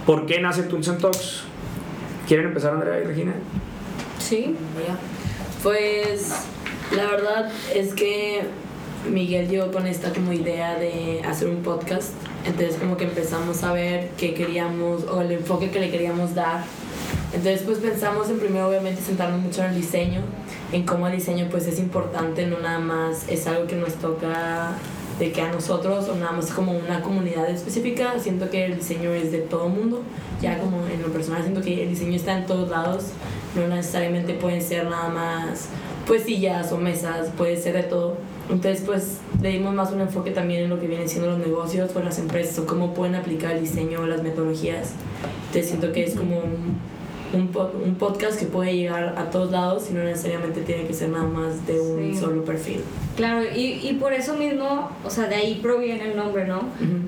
¿Por 0.05 0.25
qué 0.25 0.39
nace 0.39 0.63
Tools 0.63 0.87
and 0.87 1.01
Talks? 1.01 1.43
¿Quieren 2.27 2.47
empezar, 2.47 2.73
Andrea 2.73 2.99
y 2.99 3.03
Regina? 3.03 3.33
Sí. 4.27 4.55
Pues 5.61 6.31
la 6.95 7.05
verdad 7.07 7.51
es 7.73 7.93
que 7.93 8.43
Miguel 9.09 9.49
llegó 9.49 9.71
con 9.71 9.85
esta 9.85 10.13
como 10.13 10.31
idea 10.31 10.77
de 10.77 11.21
hacer 11.27 11.49
un 11.49 11.61
podcast. 11.61 12.11
Entonces 12.45 12.77
como 12.77 12.95
que 12.97 13.03
empezamos 13.03 13.63
a 13.63 13.73
ver 13.73 14.09
qué 14.17 14.33
queríamos 14.33 15.03
o 15.03 15.21
el 15.21 15.31
enfoque 15.31 15.71
que 15.71 15.79
le 15.79 15.91
queríamos 15.91 16.35
dar. 16.35 16.63
Entonces 17.33 17.63
pues 17.63 17.79
pensamos 17.79 18.29
en 18.29 18.39
primero 18.39 18.69
obviamente 18.69 19.01
sentarnos 19.01 19.41
mucho 19.41 19.63
en 19.63 19.71
el 19.71 19.75
diseño, 19.75 20.21
en 20.71 20.83
cómo 20.85 21.07
el 21.07 21.15
diseño 21.15 21.47
pues 21.49 21.67
es 21.67 21.79
importante, 21.79 22.45
no 22.45 22.59
nada 22.59 22.79
más 22.79 23.25
es 23.27 23.47
algo 23.47 23.67
que 23.67 23.75
nos 23.75 23.93
toca 23.95 24.71
de 25.19 25.31
que 25.31 25.41
a 25.41 25.51
nosotros 25.51 26.07
o 26.09 26.15
nada 26.15 26.31
más 26.31 26.51
como 26.51 26.71
una 26.77 27.01
comunidad 27.01 27.49
específica, 27.49 28.19
siento 28.19 28.49
que 28.49 28.65
el 28.65 28.75
diseño 28.75 29.13
es 29.13 29.31
de 29.31 29.39
todo 29.39 29.67
mundo, 29.67 30.01
ya 30.41 30.59
como 30.59 30.85
en 30.87 31.01
lo 31.01 31.09
personal 31.09 31.41
siento 31.41 31.61
que 31.61 31.83
el 31.83 31.89
diseño 31.89 32.15
está 32.15 32.37
en 32.37 32.45
todos 32.45 32.69
lados, 32.69 33.05
no 33.55 33.67
necesariamente 33.67 34.33
pueden 34.33 34.61
ser 34.61 34.85
nada 34.89 35.09
más 35.09 35.67
pues 36.07 36.23
sillas 36.23 36.71
o 36.71 36.77
mesas, 36.77 37.29
puede 37.37 37.55
ser 37.57 37.75
de 37.75 37.83
todo. 37.83 38.17
Entonces 38.49 38.83
pues 38.85 39.17
le 39.41 39.49
dimos 39.49 39.73
más 39.73 39.91
un 39.91 40.01
enfoque 40.01 40.31
también 40.31 40.63
en 40.63 40.69
lo 40.69 40.79
que 40.79 40.87
vienen 40.87 41.07
siendo 41.07 41.29
los 41.29 41.39
negocios 41.39 41.95
o 41.95 41.99
las 42.01 42.19
empresas 42.19 42.59
o 42.59 42.65
cómo 42.65 42.93
pueden 42.93 43.15
aplicar 43.15 43.53
el 43.53 43.61
diseño 43.61 44.01
o 44.01 44.05
las 44.05 44.21
metodologías. 44.21 44.91
Entonces 45.47 45.67
siento 45.67 45.91
que 45.91 46.03
es 46.03 46.15
como 46.15 46.41
un, 47.33 47.47
po- 47.49 47.71
un 47.83 47.95
podcast 47.95 48.39
que 48.39 48.45
puede 48.45 48.75
llegar 48.75 49.15
a 49.17 49.29
todos 49.31 49.51
lados 49.51 49.87
y 49.89 49.93
no 49.93 50.03
necesariamente 50.03 50.61
tiene 50.61 50.85
que 50.85 50.93
ser 50.93 51.09
nada 51.09 51.25
más 51.25 51.65
de 51.67 51.79
un 51.79 52.13
Sí. 52.13 52.19
solo 52.19 52.43
perfil. 52.45 52.81
Claro, 53.15 53.43
y, 53.43 53.79
y 53.87 53.93
por 53.99 54.13
eso 54.13 54.33
mismo, 54.35 54.89
o 55.05 55.09
sea, 55.09 55.27
de 55.27 55.35
ahí 55.35 55.59
proviene 55.61 56.11
el 56.11 56.15
nombre, 56.17 56.45
¿no? 56.47 56.61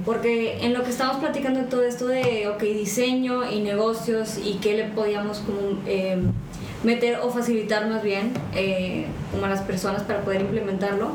Porque 0.05 0.59
en 0.63 0.73
lo 0.73 0.83
que 0.83 0.89
estamos 0.91 1.17
platicando 1.17 1.61
todo 1.61 1.83
esto 1.83 2.07
de, 2.07 2.47
ok, 2.47 2.61
diseño 2.61 3.49
y 3.51 3.61
negocios 3.61 4.37
y 4.43 4.55
qué 4.55 4.75
le 4.77 4.83
podíamos 4.85 5.39
como, 5.39 5.79
eh, 5.87 6.17
meter 6.83 7.19
o 7.23 7.29
facilitar 7.31 7.87
más 7.89 8.03
bien 8.03 8.31
eh, 8.53 9.07
como 9.31 9.45
a 9.45 9.49
las 9.49 9.61
personas 9.61 10.03
para 10.03 10.21
poder 10.21 10.41
implementarlo, 10.41 11.09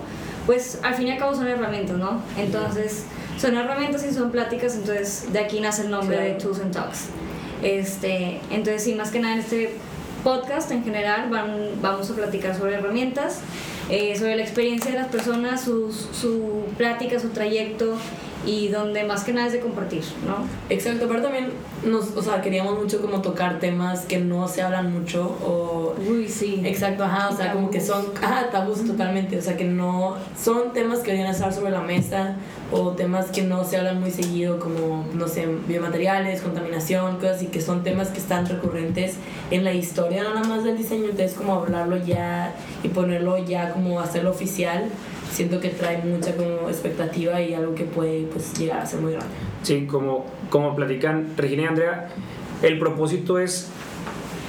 pues 0.47 0.81
al 0.83 0.95
fin 0.95 1.07
y 1.07 1.11
al 1.13 1.19
cabo 1.19 1.35
son 1.37 1.47
herramientas, 1.47 1.97
¿no? 1.97 2.21
Entonces, 2.37 3.05
son 3.39 3.57
herramientas 3.57 4.05
y 4.11 4.13
son 4.13 4.31
pláticas, 4.33 4.75
entonces 4.75 5.33
de 5.33 5.39
aquí 5.39 5.61
nace 5.61 5.83
el 5.83 5.91
nombre 5.91 6.19
de. 6.19 6.31
Tools 6.35 6.59
and 6.61 6.73
Talks. 6.73 7.07
Este, 7.63 8.41
entonces, 8.51 8.85
sí, 8.85 8.95
más 8.95 9.11
que 9.11 9.21
nada 9.21 9.35
en 9.35 9.41
este 9.41 9.75
podcast 10.25 10.71
en 10.71 10.85
general 10.85 11.31
van, 11.31 11.81
vamos 11.81 12.11
a 12.11 12.15
platicar 12.15 12.57
sobre 12.57 12.75
herramientas, 12.75 13.41
eh, 13.89 14.17
sobre 14.19 14.37
la 14.37 14.43
experiencia 14.43 14.91
de 14.91 14.99
las 14.99 15.09
personas, 15.09 15.63
su 15.63 16.65
plática, 16.77 17.19
su 17.19 17.31
trayecto 17.31 17.97
y 18.47 18.69
donde 18.69 19.05
más 19.05 19.25
que 19.25 19.33
nada 19.33 19.49
es 19.49 19.53
de 19.53 19.61
compartir, 19.61 20.03
¿no? 20.27 20.37
Exacto, 20.75 21.07
pero 21.09 21.23
también 21.23 21.51
nos, 21.85 22.17
o 22.17 22.23
sea, 22.23 22.41
queríamos 22.41 22.79
mucho 22.79 23.01
como 23.01 23.21
tocar 23.21 23.59
temas 23.59 24.07
que 24.07 24.19
no 24.19 24.49
se 24.49 24.63
hablan 24.63 24.93
mucho 24.93 25.25
o... 25.45 25.95
Uy, 26.09 26.29
sí. 26.29 26.63
Exacto, 26.65 27.05
ajá, 27.05 27.29
o 27.29 27.37
sea, 27.37 27.53
como 27.53 27.71
que 27.71 27.81
son, 27.81 28.07
ajá, 28.23 28.51
tabús 28.51 28.85
totalmente, 28.87 29.39
o 29.39 29.43
sea, 29.43 29.57
que 29.57 29.65
no, 29.65 30.17
son 30.43 30.73
temas 30.73 31.01
que 31.01 31.13
deberían 31.13 31.35
estar 31.35 31.53
sobre 31.53 31.71
la 31.71 31.83
mesa 31.83 32.37
o 32.73 32.91
temas 32.91 33.27
que 33.27 33.43
no 33.43 33.65
se 33.65 33.77
hablan 33.77 34.01
muy 34.01 34.11
seguido 34.11 34.59
como, 34.59 35.05
no 35.15 35.29
sé, 35.29 35.47
biomateriales, 35.67 36.41
contaminación, 36.41 37.17
cosas 37.17 37.37
así, 37.37 37.47
que 37.47 37.61
son 37.61 37.83
temas 37.83 38.09
que 38.09 38.19
están 38.19 38.47
recurrentes 38.47 39.15
en 39.51 39.65
la 39.65 39.75
historia 39.75 40.23
nada 40.23 40.45
más 40.45 40.65
del 40.65 40.79
diseño, 40.79 41.07
entonces 41.11 41.35
como 41.35 41.55
hablarlo 41.55 41.97
ya 41.97 42.55
y 42.83 42.89
ponerlo 42.89 43.39
ya 43.39 43.73
como 43.73 44.01
hacerlo 44.01 44.31
oficial, 44.31 44.85
siento 45.31 45.61
que 45.61 45.69
trae 45.71 45.99
mucha 46.05 46.37
como 46.37 46.69
expectativa 46.69 47.41
y 47.41 47.55
algo 47.55 47.75
que 47.75 47.85
puede 47.85 48.23
pues 48.33 48.59
llegar 48.59 48.81
a 48.81 48.87
ser 48.87 49.01
muy 49.01 49.13
grande. 49.13 49.35
Sí, 49.63 49.87
como, 49.87 50.27
como 50.49 50.75
platican 50.77 51.29
Regina 51.37 51.63
y 51.63 51.67
Andrea, 51.67 52.09
el 52.63 52.79
propósito 52.79 53.39
es, 53.39 53.71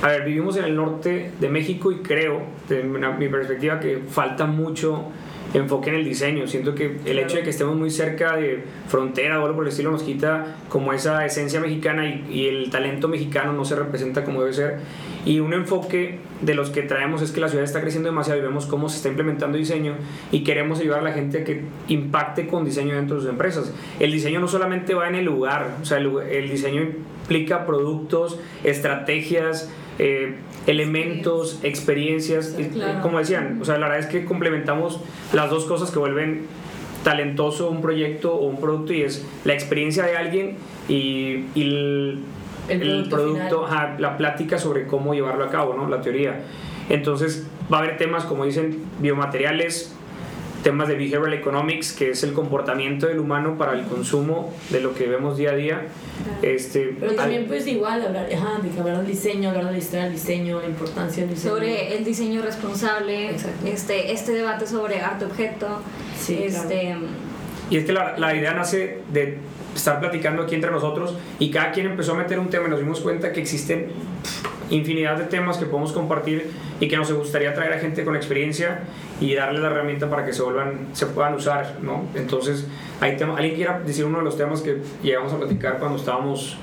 a 0.02 0.08
ver, 0.08 0.24
vivimos 0.26 0.58
en 0.58 0.66
el 0.66 0.76
norte 0.76 1.32
de 1.40 1.50
México 1.50 1.92
y 1.92 1.98
creo, 1.98 2.42
de 2.68 2.82
una- 2.82 3.12
mi 3.12 3.28
perspectiva, 3.30 3.80
que 3.80 4.00
falta 4.08 4.46
mucho 4.46 5.06
enfoque 5.54 5.90
en 5.90 5.98
el 5.98 6.06
diseño. 6.06 6.48
Siento 6.48 6.74
que 6.76 6.98
el 7.06 7.20
hecho 7.20 7.36
de 7.36 7.44
que 7.44 7.50
estemos 7.50 7.76
muy 7.76 7.90
cerca 7.92 8.38
de 8.38 8.64
frontera 8.88 9.40
o 9.42 9.44
algo 9.46 9.58
por 9.58 9.66
el 9.66 9.70
estilo 9.70 9.92
nos 9.92 10.02
quita 10.04 10.56
como 10.70 10.94
esa 10.94 11.26
esencia 11.26 11.60
mexicana 11.60 12.08
y, 12.08 12.26
y 12.32 12.48
el 12.48 12.70
talento 12.70 13.10
mexicano 13.10 13.52
no 13.52 13.66
se 13.66 13.76
representa 13.76 14.24
como 14.24 14.40
debe 14.42 14.54
ser. 14.54 14.78
Y 15.26 15.40
un 15.40 15.54
enfoque 15.54 16.20
de 16.42 16.56
los 16.56 16.72
que 16.72 16.82
traemos 16.82 17.22
es 17.22 17.32
que 17.32 17.40
la 17.40 17.48
ciudad 17.48 17.64
está 17.64 17.82
creciendo 17.82 18.10
demasiado 18.10 18.40
y 18.40 18.44
vemos 18.44 18.66
cómo 18.66 18.90
se 18.90 18.98
está 18.98 19.10
implementando 19.10 19.58
diseño 19.58 19.94
y 20.32 20.44
queremos 20.44 20.80
ayudar 20.80 21.00
a 21.00 21.04
la 21.04 21.14
gente 21.14 21.42
a 21.42 21.44
que 21.44 21.62
impacte 21.90 22.48
con 22.48 22.66
diseño 22.66 22.96
dentro 22.96 23.18
de 23.18 23.22
sus 23.22 23.30
empresas. 23.30 23.74
El 24.00 24.12
diseño 24.12 24.40
no 24.40 24.48
solamente 24.48 24.94
va 24.94 25.08
en 25.08 25.16
el 25.16 25.26
lugar, 25.26 25.76
o 25.82 25.86
sea, 25.86 26.00
el, 26.00 26.12
el 26.30 26.50
diseño 26.50 26.82
implica 26.82 27.66
productos, 27.66 28.40
estrategias, 28.64 29.72
eh, 30.00 30.36
elementos, 30.66 31.60
experiencias, 31.64 32.56
claro. 32.74 33.02
como 33.02 33.20
decían, 33.20 33.60
o 33.62 33.66
sea, 33.66 33.78
la 33.78 33.88
verdad 33.88 34.00
es 34.00 34.06
que 34.08 34.26
complementamos 34.26 35.00
las 35.34 35.50
dos 35.50 35.66
cosas 35.66 35.92
que 35.92 36.00
vuelven 36.00 36.46
talentoso 37.04 37.70
un 37.70 37.82
proyecto 37.82 38.34
o 38.34 38.48
un 38.48 38.60
producto 38.60 38.94
y 38.94 39.02
es 39.02 39.26
la 39.44 39.54
experiencia 39.54 40.04
de 40.04 40.18
alguien 40.18 40.56
y, 40.88 41.46
y 41.56 41.62
el, 41.62 42.20
El 42.70 42.82
el 42.82 43.10
producto 43.10 43.16
producto, 43.16 43.66
ajá, 43.66 43.96
la 44.00 44.18
plática 44.18 44.58
sobre 44.58 44.86
cómo 44.88 45.14
llevarlo 45.14 45.44
a 45.44 45.50
cabo, 45.50 45.74
¿no? 45.74 45.88
La 45.90 46.02
teoría. 46.02 46.42
Entonces 46.90 47.48
va 47.72 47.78
a 47.78 47.82
haber 47.82 47.98
temas 47.98 48.24
como 48.26 48.46
dicen 48.46 48.84
biomateriales, 49.00 49.94
temas 50.64 50.88
de 50.88 50.96
behavioral 50.96 51.34
economics, 51.34 51.92
que 51.92 52.12
es 52.12 52.22
el 52.24 52.34
comportamiento 52.34 53.08
del 53.08 53.20
humano 53.20 53.58
para 53.58 53.74
el 53.74 53.84
consumo 53.86 54.54
de 54.70 54.80
lo 54.80 54.94
que 54.94 55.08
vemos 55.08 55.36
día 55.38 55.52
a 55.52 55.56
día. 55.56 55.88
Este, 56.44 56.96
Pero 57.00 57.12
al- 57.12 57.18
también 57.18 57.48
pues 57.48 57.66
igual 57.66 58.06
hablar, 58.06 58.28
ajá, 58.32 58.60
de 58.62 58.70
que 58.70 58.80
hablar 58.80 58.98
del 58.98 59.08
diseño, 59.08 59.50
hablar 59.50 59.66
de 59.66 59.72
la 59.72 59.78
historia 59.80 60.04
del 60.04 60.14
diseño, 60.14 60.60
la 60.62 60.68
importancia 60.68 61.24
del 61.26 61.34
diseño. 61.34 61.54
Sobre 61.56 61.98
el 61.98 62.04
diseño 62.06 62.42
responsable, 62.44 63.32
Exacto. 63.32 63.66
este, 63.66 64.12
este 64.12 64.34
debate 64.34 64.68
sobre 64.68 65.00
arte-objeto, 65.02 65.80
Sí, 66.20 66.44
este, 66.44 66.96
Y 67.72 67.78
es 67.78 67.86
que 67.86 67.94
la, 67.94 68.16
la 68.18 68.36
idea 68.36 68.54
nace 68.54 69.00
de 69.12 69.40
estar 69.76 70.00
platicando 70.00 70.44
aquí 70.44 70.56
entre 70.56 70.70
nosotros 70.70 71.16
y 71.40 71.50
cada 71.50 71.72
quien 71.72 71.88
empezó 71.88 72.12
a 72.12 72.16
meter 72.16 72.38
un 72.38 72.50
tema 72.50 72.68
y 72.68 72.70
nos 72.70 72.80
dimos 72.80 73.00
cuenta 73.00 73.32
que 73.32 73.42
existen 73.42 73.88
infinidad 74.70 75.18
de 75.18 75.26
temas 75.26 75.58
que 75.58 75.66
podemos 75.66 75.92
compartir 75.92 76.52
y 76.80 76.88
que 76.88 76.98
nos 76.98 77.12
gustaría 77.12 77.54
traer 77.54 77.74
a 77.74 77.80
gente 77.80 78.04
con 78.04 78.16
experiencia 78.16 78.82
y 79.20 79.36
darle 79.36 79.60
la 79.60 79.68
herramienta 79.68 80.10
para 80.10 80.26
que 80.26 80.34
se 80.34 80.42
vuelvan, 80.42 80.88
se 80.94 81.06
puedan 81.08 81.36
usar, 81.36 81.78
¿no? 81.82 82.06
Entonces, 82.16 82.68
hay 83.00 83.18
tema, 83.18 83.36
¿alguien 83.36 83.56
quiera 83.56 83.80
decir 83.80 84.06
uno 84.06 84.20
de 84.20 84.24
los 84.24 84.38
temas 84.38 84.62
que 84.62 84.82
llegamos 85.04 85.34
a 85.34 85.38
platicar 85.38 85.78
cuando 85.80 85.98
estábamos 85.98 86.58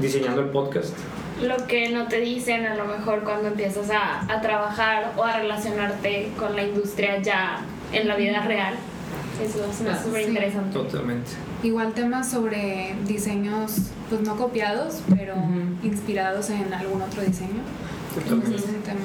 diseñando 0.00 0.42
el 0.42 0.48
podcast? 0.48 0.94
Lo 1.42 1.56
que 1.66 1.90
no 1.90 2.08
te 2.08 2.20
dicen 2.20 2.66
a 2.66 2.74
lo 2.74 2.84
mejor 2.84 3.22
cuando 3.22 3.48
empiezas 3.48 3.90
a, 3.90 4.32
a 4.32 4.40
trabajar 4.40 5.12
o 5.16 5.24
a 5.24 5.38
relacionarte 5.38 6.30
con 6.36 6.56
la 6.56 6.62
industria 6.64 7.20
ya 7.22 7.60
en 7.92 8.08
la 8.08 8.16
vida 8.16 8.42
real. 8.42 8.74
Eso 9.42 9.64
es 9.64 9.88
Ah, 9.88 10.02
súper 10.02 10.22
sí. 10.22 10.28
interesante. 10.28 10.72
Totalmente. 10.72 11.30
Igual 11.62 11.92
temas 11.92 12.30
sobre 12.30 12.94
diseños, 13.06 13.90
pues 14.08 14.20
no 14.22 14.36
copiados, 14.36 15.02
pero 15.16 15.34
Ujú. 15.34 15.86
inspirados 15.86 16.50
en 16.50 16.72
algún 16.72 17.02
otro 17.02 17.22
diseño. 17.22 17.60
Totalmente. 18.14 18.56
Es 18.56 18.64
un 18.64 18.82
tema 18.82 19.00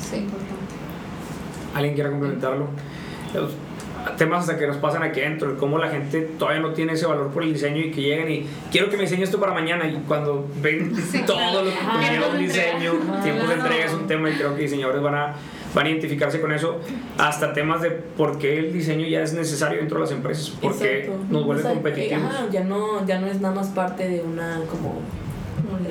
sí. 0.00 0.16
importante. 0.16 0.74
¿Alguien 1.74 1.94
quiera 1.94 2.10
complementarlo? 2.10 2.68
temas 4.16 4.40
hasta 4.40 4.58
que 4.58 4.66
nos 4.66 4.78
pasan 4.78 5.02
aquí 5.02 5.20
adentro, 5.20 5.56
cómo 5.58 5.76
la 5.76 5.88
gente 5.90 6.22
todavía 6.38 6.62
no 6.62 6.72
tiene 6.72 6.94
ese 6.94 7.04
valor 7.06 7.28
por 7.28 7.42
el 7.42 7.52
diseño 7.52 7.78
y 7.82 7.90
que 7.90 8.00
llegan 8.00 8.30
y 8.30 8.46
quiero 8.70 8.88
que 8.88 8.96
me 8.96 9.02
diseñe 9.02 9.22
esto 9.24 9.38
para 9.38 9.52
mañana 9.52 9.86
y 9.86 9.96
cuando 10.08 10.48
ven 10.62 10.94
todo 11.26 11.62
lo 11.64 11.70
que 11.70 11.76
conlleva 11.76 12.28
un 12.32 12.38
diseño, 12.38 12.92
tiempo 13.22 13.46
de 13.46 13.54
entrega 13.54 13.84
es 13.84 13.92
un 13.92 14.06
tema 14.06 14.30
y 14.30 14.34
creo 14.34 14.54
que 14.56 14.62
diseñadores 14.62 15.02
van 15.02 15.14
a, 15.14 15.34
van 15.74 15.86
a 15.86 15.90
identificarse 15.90 16.40
con 16.40 16.52
eso, 16.52 16.78
hasta 17.18 17.52
temas 17.52 17.82
de 17.82 17.90
por 17.90 18.38
qué 18.38 18.58
el 18.58 18.72
diseño 18.72 19.06
ya 19.06 19.22
es 19.22 19.34
necesario 19.34 19.78
dentro 19.78 19.98
de 19.98 20.04
las 20.04 20.12
empresas, 20.12 20.50
porque 20.60 21.00
Exacto. 21.00 21.24
nos 21.30 21.44
vuelve 21.44 21.62
O 21.62 21.64
sea, 21.64 21.74
competitivos. 21.74 22.24
ajá, 22.24 22.46
ya 22.50 22.64
no, 22.64 23.06
ya 23.06 23.20
no 23.20 23.26
es 23.26 23.40
nada 23.40 23.54
más 23.54 23.68
parte 23.68 24.08
de 24.08 24.22
una 24.22 24.60
como 24.70 25.00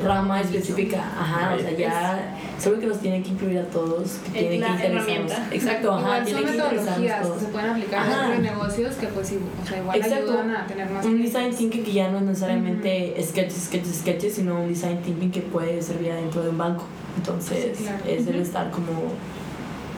rama 0.03 0.41
específica, 0.41 0.97
ajá, 1.19 1.55
o 1.55 1.59
sea, 1.59 1.71
ya 1.71 2.35
algo 2.65 2.79
que 2.79 2.87
nos 2.87 2.99
tiene 2.99 3.21
que 3.21 3.29
incluir 3.29 3.59
a 3.59 3.63
todos, 3.65 4.17
que 4.33 4.39
tiene 4.39 4.49
que 4.55 4.59
la 4.59 4.67
interesarnos. 4.69 5.03
herramienta. 5.07 5.47
Exacto, 5.51 5.91
ajá, 5.93 6.01
Igual 6.01 6.25
tiene 6.25 6.39
son 6.39 6.49
que 6.49 6.57
metodologías 6.57 7.19
que 7.21 7.27
todos. 7.27 7.41
se 7.41 7.47
pueden 7.49 7.69
aplicar 7.69 7.99
Ajá. 7.99 8.29
de 8.29 8.39
negocios 8.39 8.95
que 8.95 9.07
pues 9.07 9.27
sí, 9.27 9.39
o 9.63 9.67
sea, 9.67 9.77
igual 9.79 9.97
Exacto. 9.97 10.31
ayudan 10.31 10.55
a 10.55 10.67
tener 10.67 10.89
más 10.89 11.05
Un 11.05 11.21
design 11.21 11.53
thinking 11.55 11.83
que 11.83 11.91
ya 11.93 12.09
no 12.09 12.17
es 12.17 12.23
necesariamente 12.23 13.15
sketches, 13.23 13.65
sketches, 13.65 13.95
sketches, 13.99 14.33
sino 14.35 14.59
un 14.61 14.69
design 14.69 14.97
thinking 15.03 15.31
que 15.31 15.41
puede 15.41 15.81
servir 15.81 16.11
adentro 16.11 16.41
de 16.41 16.49
un 16.49 16.57
banco. 16.57 16.83
Entonces, 17.17 17.77
Sí, 17.77 17.83
claro. 17.83 17.99
es 18.07 18.27
el 18.27 18.35
estar 18.41 18.71
como, 18.71 18.87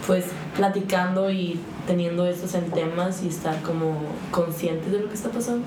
pues, 0.09 0.25
platicando 0.57 1.29
y 1.29 1.59
teniendo 1.85 2.25
estos 2.25 2.55
en 2.55 2.71
temas 2.71 3.21
y 3.23 3.27
estar 3.27 3.61
como 3.61 3.93
conscientes 4.31 4.91
de 4.91 5.01
lo 5.01 5.07
que 5.07 5.13
está 5.13 5.29
pasando. 5.29 5.63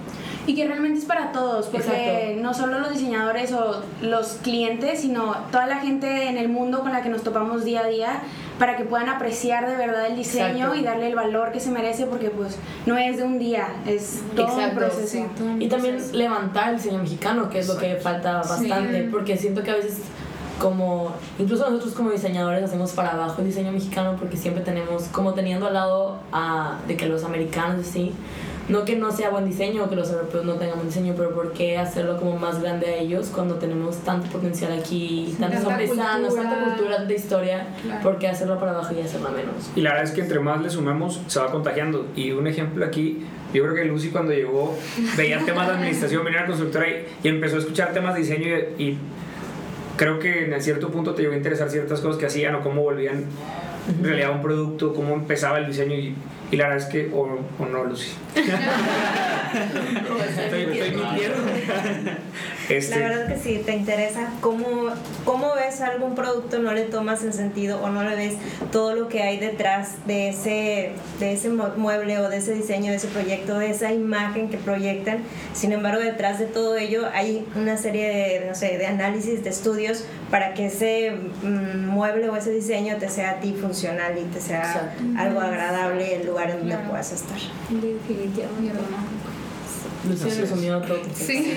Y 0.49 0.57
que 0.57 0.67
realmente 0.67 0.99
es 0.99 1.05
para 1.05 1.31
todos, 1.31 1.67
porque 1.67 1.87
Exacto. 1.87 2.43
no 2.43 2.53
solo 2.53 2.81
los 2.81 2.91
diseñadores 2.91 3.53
o 3.53 3.83
los 4.03 4.39
clientes, 4.43 5.03
sino 5.03 5.37
toda 5.53 5.67
la 5.69 5.77
gente 5.77 6.27
en 6.29 6.39
el 6.39 6.49
mundo 6.49 6.81
con 6.81 6.91
la 6.93 7.03
que 7.03 7.09
nos 7.09 7.23
topamos 7.23 7.65
día 7.65 7.83
a 7.83 7.87
día, 7.87 8.23
para 8.59 8.77
que 8.77 8.83
puedan 8.85 9.09
apreciar 9.09 9.69
de 9.69 9.77
verdad 9.77 10.07
el 10.07 10.17
diseño 10.17 10.67
Exacto. 10.67 10.75
y 10.75 10.83
darle 10.83 11.07
el 11.07 11.15
valor 11.15 11.53
que 11.53 11.61
se 11.61 11.71
merece, 11.71 12.07
porque 12.07 12.31
pues 12.31 12.57
no 12.87 12.99
es 12.99 13.19
de 13.19 13.23
un 13.23 13.39
día, 13.39 13.69
es 13.87 14.23
todo 14.35 14.47
un 14.47 14.53
Exacto, 14.61 14.77
proceso. 14.81 15.07
sí, 15.07 15.25
todo 15.39 15.47
un 15.47 15.63
Y 15.63 15.69
también 15.69 15.99
levantar 16.13 16.71
el 16.71 16.79
diseño 16.79 16.99
mexicano, 16.99 17.49
que 17.49 17.61
es 17.61 17.69
lo 17.69 17.79
que 17.79 17.95
falta 17.95 18.43
Sí. 18.43 18.49
bastante, 18.69 19.05
porque 19.05 19.37
siento 19.37 19.63
que 19.63 19.71
a 19.71 19.77
veces 19.77 19.99
como, 20.59 21.13
incluso 21.39 21.69
nosotros 21.69 21.95
como 21.95 22.11
diseñadores 22.11 22.63
hacemos 22.63 22.93
para 22.93 23.13
abajo 23.13 23.41
el 23.41 23.49
diseño 23.49 23.73
mexicano 23.73 24.17
porque 24.19 24.37
siempre 24.37 24.63
tenemos 24.63 25.05
como 25.05 25.35
teniendo 25.35 25.67
al 25.67 25.75
lado 25.75 26.19
a, 26.33 26.79
de 26.87 26.97
que 26.97 27.07
los 27.07 27.25
americanos 27.25 27.87
sí, 27.87 28.13
no 28.69 28.85
que 28.85 28.97
no 28.97 29.11
sea 29.11 29.31
buen 29.31 29.45
diseño 29.45 29.85
o 29.85 29.89
que 29.89 29.97
los 29.97 30.11
europeos 30.11 30.45
no 30.45 30.55
tengan 30.55 30.77
buen 30.77 30.89
diseño, 30.89 31.15
pero 31.17 31.35
¿por 31.35 31.53
qué 31.53 31.79
hacerlo 31.79 32.17
como 32.19 32.37
más 32.39 32.63
grande 32.63 32.87
a 32.87 32.97
ellos 32.97 33.31
cuando 33.35 33.57
tenemos 33.57 33.99
tanto 33.99 34.29
potencial 34.29 34.73
aquí, 34.73 35.35
tantas 35.39 35.63
Tanta 35.63 35.75
artesanos, 35.75 36.29
cultura. 36.29 36.51
tanta 36.51 36.65
cultura, 36.65 36.97
tanta 36.97 37.13
historia? 37.13 37.67
Claro. 37.83 38.03
¿Por 38.03 38.19
qué 38.19 38.29
hacerlo 38.29 38.59
para 38.59 38.73
abajo 38.73 38.95
y 38.97 39.01
hacerlo 39.01 39.31
menos? 39.31 39.71
Y 39.75 39.81
la 39.81 39.91
verdad 39.91 40.05
es 40.05 40.13
que 40.13 40.21
entre 40.21 40.39
más 40.39 40.61
le 40.63 40.71
sumemos, 40.71 41.21
se 41.27 41.41
va 41.41 41.51
contagiando. 41.51 42.07
Y 42.15 42.31
un 42.31 42.47
ejemplo 42.47 42.85
aquí, 42.87 43.25
yo 43.53 43.63
creo 43.65 43.75
que 43.75 43.85
Lucy 43.85 44.11
cuando 44.11 44.33
llegó 44.33 44.77
veía 45.17 45.41
temas 45.45 45.67
de 45.67 45.75
administración, 45.75 46.25
venía 46.25 46.41
a 46.41 46.43
la 46.43 46.49
constructora 46.49 46.89
y, 46.89 47.07
y 47.25 47.29
empezó 47.29 47.57
a 47.57 47.59
escuchar 47.59 47.93
temas 47.93 48.15
de 48.15 48.21
diseño 48.21 48.47
y, 48.79 48.83
y 48.85 48.99
creo 49.97 50.19
que 50.19 50.45
en 50.45 50.63
cierto 50.63 50.91
punto 50.91 51.15
te 51.15 51.23
llegó 51.23 51.35
a 51.35 51.37
interesar 51.37 51.71
ciertas 51.71 52.01
cosas 52.01 52.19
que 52.19 52.27
hacían 52.27 52.55
o 52.55 52.61
cómo 52.63 52.83
volvían 52.83 53.25
en 53.89 54.05
realidad 54.05 54.31
un 54.31 54.43
producto, 54.43 54.95
cómo 54.95 55.15
empezaba 55.15 55.59
el 55.59 55.67
diseño 55.67 55.95
y, 55.95 56.15
y 56.51 56.57
la 56.57 56.69
verdad 56.69 56.87
es 56.87 56.93
que, 56.93 57.11
o, 57.13 57.39
o 57.59 57.67
no, 57.67 57.85
Lucy. 57.85 58.13
estoy, 59.55 60.63
estoy 60.63 60.91
mintiendo. 60.97 61.37
Este, 62.69 62.97
La 63.01 63.09
verdad 63.09 63.27
que 63.29 63.39
si 63.41 63.59
te 63.59 63.73
interesa 63.75 64.31
cómo, 64.41 64.65
cómo 65.25 65.53
ves 65.57 65.81
algún 65.81 66.15
producto, 66.15 66.61
no 66.61 66.73
le 66.73 66.83
tomas 66.83 67.23
el 67.25 67.33
sentido 67.33 67.83
o 67.83 67.91
no 67.91 68.03
le 68.05 68.15
ves 68.15 68.35
todo 68.71 68.95
lo 68.95 69.09
que 69.09 69.21
hay 69.23 69.37
detrás 69.39 70.07
de 70.07 70.29
ese, 70.29 70.93
de 71.19 71.33
ese 71.33 71.49
mu- 71.51 71.75
mueble 71.77 72.19
o 72.21 72.31
de 72.31 72.37
ese 72.39 72.55
diseño, 72.55 72.91
de 72.93 72.97
ese 72.99 73.09
proyecto, 73.09 73.59
de 73.59 73.71
esa 73.71 73.93
imagen 73.93 74.49
que 74.49 74.57
proyectan. 74.59 75.19
Sin 75.53 75.73
embargo, 75.73 76.01
detrás 76.03 76.39
de 76.39 76.47
todo 76.47 76.77
ello 76.79 77.09
hay 77.13 77.45
una 77.57 77.77
serie 77.77 78.09
de, 78.09 78.47
no 78.47 78.55
sé, 78.55 78.79
de 78.79 78.87
análisis, 78.87 79.43
de 79.43 79.51
estudios 79.51 80.05
para 80.31 80.55
que 80.55 80.67
ese 80.67 81.13
mm, 81.43 81.89
mueble 81.89 82.31
o 82.31 82.37
ese 82.37 82.53
diseño 82.53 82.97
te 82.97 83.09
sea 83.11 83.33
a 83.33 83.41
ti 83.41 83.55
funcional 83.61 84.17
y 84.17 84.23
te 84.33 84.41
sea 84.41 84.61
Exacto. 84.61 85.03
algo 85.19 85.41
agradable 85.41 86.15
el 86.15 86.27
lugar 86.27 86.49
en 86.51 86.59
donde 86.61 86.75
Claro. 86.75 86.89
puedas 86.91 87.13
estar. 87.13 87.37
Definitivamente. 87.69 88.73
Es. 90.11 90.41
resumió 90.41 90.81
todo. 90.81 90.99
Sí. 91.15 91.55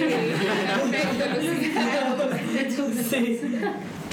sí. 3.10 3.36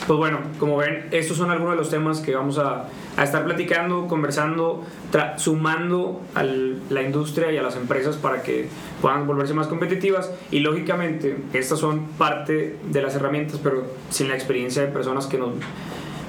Pues 0.06 0.18
bueno, 0.18 0.38
como 0.58 0.78
ven, 0.78 1.06
estos 1.12 1.36
son 1.36 1.50
algunos 1.52 1.74
de 1.74 1.78
los 1.78 1.90
temas 1.90 2.20
que 2.20 2.34
vamos 2.34 2.58
a, 2.58 2.86
a 3.16 3.22
estar 3.22 3.44
platicando, 3.44 4.08
conversando, 4.08 4.84
tra- 5.12 5.38
sumando 5.38 6.22
a 6.34 6.42
la 6.42 7.02
industria 7.02 7.52
y 7.52 7.56
a 7.58 7.62
las 7.62 7.76
empresas 7.76 8.16
para 8.16 8.42
que 8.42 8.68
puedan 9.00 9.28
volverse 9.28 9.54
más 9.54 9.68
competitivas. 9.68 10.30
Y 10.50 10.58
lógicamente, 10.58 11.36
estas 11.52 11.78
son 11.78 12.06
parte 12.18 12.78
de 12.90 13.02
las 13.02 13.14
herramientas, 13.14 13.60
pero 13.62 13.86
sin 14.10 14.28
la 14.28 14.34
experiencia 14.34 14.82
de 14.82 14.88
personas 14.88 15.26
que 15.26 15.38
nos 15.38 15.50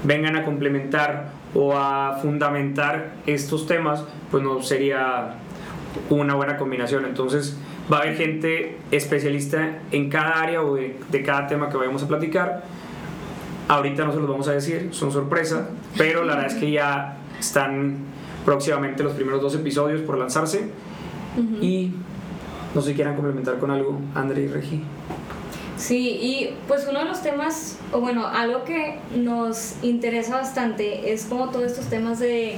vengan 0.04 0.36
a 0.36 0.46
complementar 0.46 1.32
o 1.56 1.76
a 1.76 2.20
fundamentar 2.22 3.14
estos 3.26 3.66
temas, 3.66 4.04
pues 4.30 4.44
no 4.44 4.62
sería 4.62 5.36
una 6.12 6.36
buena 6.36 6.58
combinación. 6.58 7.06
Entonces, 7.06 7.58
va 7.92 7.98
a 7.98 8.02
haber 8.02 8.16
gente 8.16 8.78
especialista 8.92 9.80
en 9.92 10.10
cada 10.10 10.42
área 10.42 10.62
o 10.62 10.76
de, 10.76 10.96
de 11.10 11.24
cada 11.24 11.48
tema 11.48 11.70
que 11.70 11.78
vayamos 11.78 12.04
a 12.04 12.08
platicar. 12.08 12.64
Ahorita 13.68 14.06
no 14.06 14.14
se 14.14 14.20
los 14.20 14.30
vamos 14.30 14.48
a 14.48 14.54
decir, 14.54 14.90
son 14.92 15.12
sorpresa, 15.12 15.70
pero 15.98 16.24
la 16.24 16.36
verdad 16.36 16.52
es 16.52 16.60
que 16.60 16.72
ya 16.72 17.18
están 17.40 17.98
próximamente 18.46 19.04
los 19.04 19.14
primeros 19.14 19.42
dos 19.42 19.56
episodios 19.56 20.02
por 20.02 20.18
lanzarse. 20.18 20.70
Y 21.62 21.92
no 22.76 22.82
sé 22.82 22.90
si 22.90 22.96
quieran 22.96 23.16
complementar 23.16 23.58
con 23.58 23.72
algo, 23.72 24.00
André 24.14 24.44
y 24.44 24.48
Regi. 24.48 24.84
Sí, 25.78 26.20
y 26.22 26.56
pues 26.68 26.86
uno 26.88 27.00
de 27.00 27.06
los 27.06 27.24
temas, 27.24 27.80
o 27.92 28.00
bueno, 28.00 28.28
algo 28.28 28.64
que 28.64 29.00
nos 29.16 29.76
interesa 29.82 30.36
bastante 30.36 31.12
es 31.12 31.26
como 31.26 31.50
todos 31.50 31.66
estos 31.66 31.88
temas 31.88 32.20
de, 32.20 32.58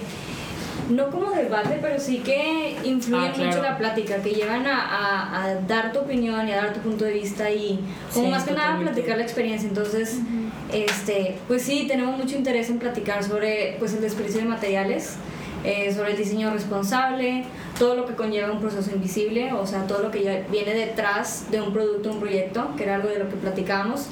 no 0.89 1.09
como 1.09 1.31
debate, 1.31 1.79
pero 1.81 1.99
sí 1.99 2.19
que 2.19 2.75
influyen 2.83 3.29
Ah, 3.29 3.33
claro. 3.33 3.49
mucho 3.51 3.61
la 3.63 3.77
plática, 3.77 4.17
que 4.21 4.31
llevan 4.31 4.65
a, 4.67 4.79
a- 4.81 5.43
a 5.45 5.55
dar 5.61 5.91
tu 5.91 5.99
opinión 5.99 6.47
y 6.47 6.51
a 6.51 6.57
dar 6.57 6.73
tu 6.73 6.79
punto 6.81 7.05
de 7.05 7.13
vista 7.13 7.49
y 7.49 7.79
como 8.13 8.25
Sí, 8.27 8.31
más 8.31 8.43
que 8.43 8.53
nada 8.53 8.77
platicar 8.79 9.17
la 9.17 9.23
experiencia. 9.23 9.67
Entonces, 9.67 10.17
este, 10.71 11.37
pues 11.47 11.61
sí, 11.63 11.85
tenemos 11.87 12.17
mucho 12.17 12.35
interés 12.35 12.69
en 12.69 12.79
platicar 12.79 13.23
sobre 13.23 13.75
pues 13.79 13.93
el 13.93 14.01
desperdicio 14.01 14.41
de 14.41 14.47
materiales, 14.47 15.15
eh, 15.63 15.91
sobre 15.93 16.11
el 16.11 16.17
diseño 16.17 16.51
responsable, 16.51 17.43
todo 17.79 17.95
lo 17.95 18.05
que 18.05 18.13
conlleva 18.13 18.51
un 18.51 18.59
proceso 18.61 18.91
invisible, 18.93 19.53
o 19.53 19.65
sea, 19.65 19.87
todo 19.87 20.03
lo 20.03 20.11
que 20.11 20.23
ya 20.23 20.45
viene 20.51 20.73
detrás 20.75 21.49
de 21.49 21.61
un 21.61 21.73
producto, 21.73 22.11
un 22.11 22.19
proyecto, 22.19 22.75
que 22.77 22.83
era 22.83 22.95
algo 22.95 23.09
de 23.09 23.19
lo 23.19 23.29
que 23.29 23.35
platicábamos. 23.35 24.07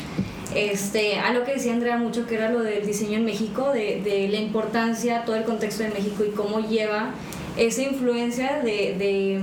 Este, 0.55 1.19
algo 1.19 1.45
que 1.45 1.53
decía 1.53 1.73
Andrea 1.73 1.97
mucho, 1.97 2.27
que 2.27 2.35
era 2.35 2.49
lo 2.49 2.61
del 2.61 2.85
diseño 2.85 3.17
en 3.17 3.25
México, 3.25 3.71
de, 3.73 4.01
de 4.03 4.27
la 4.29 4.37
importancia, 4.37 5.25
todo 5.25 5.35
el 5.35 5.43
contexto 5.43 5.83
de 5.83 5.89
México 5.89 6.23
y 6.25 6.31
cómo 6.31 6.59
lleva 6.59 7.11
esa 7.57 7.83
influencia 7.83 8.61
de, 8.61 8.95
de 8.97 9.41